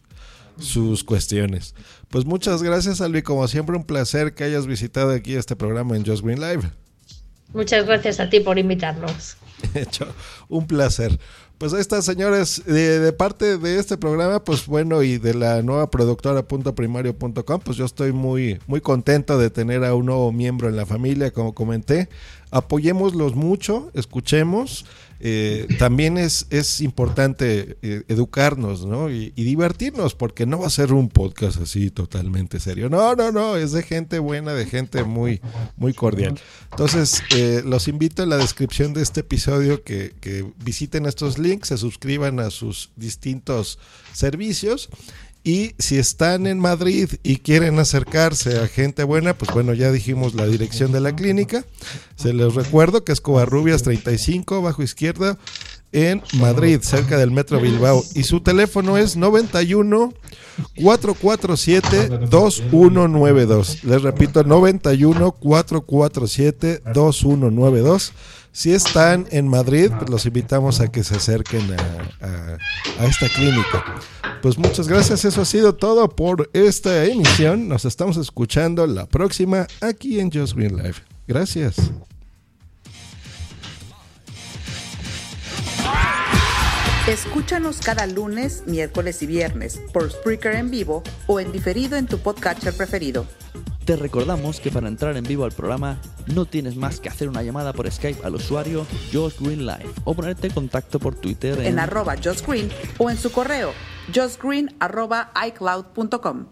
[0.59, 1.75] sus cuestiones.
[2.09, 3.21] Pues muchas gracias, Alvi.
[3.21, 6.71] Como siempre, un placer que hayas visitado aquí este programa en Just Green Live.
[7.53, 9.37] Muchas gracias a ti por invitarnos.
[9.73, 10.07] Hecho,
[10.49, 11.17] un placer.
[11.57, 15.89] Pues ahí está, señores, de, parte de este programa, pues bueno, y de la nueva
[15.89, 20.75] productora primario.com, pues yo estoy muy, muy contento de tener a un nuevo miembro en
[20.75, 22.09] la familia, como comenté.
[22.55, 24.85] Apoyémoslos mucho, escuchemos
[25.21, 29.09] eh, también es, es importante eh, educarnos ¿no?
[29.09, 32.89] Y, divertirnos, porque no va a ser un podcast así totalmente serio.
[32.89, 35.41] No, no, no, es de gente buena, de gente muy,
[35.77, 36.39] muy cordial.
[36.71, 41.69] Entonces, eh, los invito en la descripción de este episodio que, que visiten estos links,
[41.69, 43.79] se suscriban a sus distintos
[44.13, 44.89] servicios
[45.45, 50.33] y si están en Madrid y quieren acercarse a gente buena, pues bueno, ya dijimos
[50.33, 51.63] la dirección de la clínica.
[52.15, 55.37] Se les recuerdo que es Covarrubias 35, bajo izquierda,
[55.91, 58.03] en Madrid, cerca del Metro Bilbao.
[58.15, 60.15] Y su teléfono es 91
[60.81, 63.83] 447 2192.
[63.83, 68.13] Les repito, 91 447 2192.
[68.55, 71.75] Si están en Madrid, pues los invitamos a que se acerquen
[72.21, 72.57] a,
[73.05, 73.83] esta clínica.
[74.41, 77.67] Pues muchas gracias, eso ha sido todo por esta emisión.
[77.67, 80.95] Nos estamos escuchando la próxima aquí en Just Green Live.
[81.27, 81.75] Gracias.
[87.07, 92.17] Escúchanos cada lunes, miércoles y viernes por Spreaker en vivo o en diferido en tu
[92.17, 93.27] podcatcher preferido.
[93.85, 96.01] Te recordamos que para entrar en vivo al programa
[96.33, 100.15] no tienes más que hacer una llamada por Skype al usuario Josh Green Live o
[100.15, 103.71] ponerte en contacto por Twitter en, arroba Josh Green o en su correo
[104.13, 106.47] joshgreen arroba icloud.com.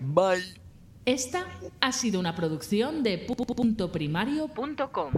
[0.00, 0.66] Bye.
[1.04, 1.46] Esta
[1.80, 5.12] ha sido una producción de puntoprimario.com.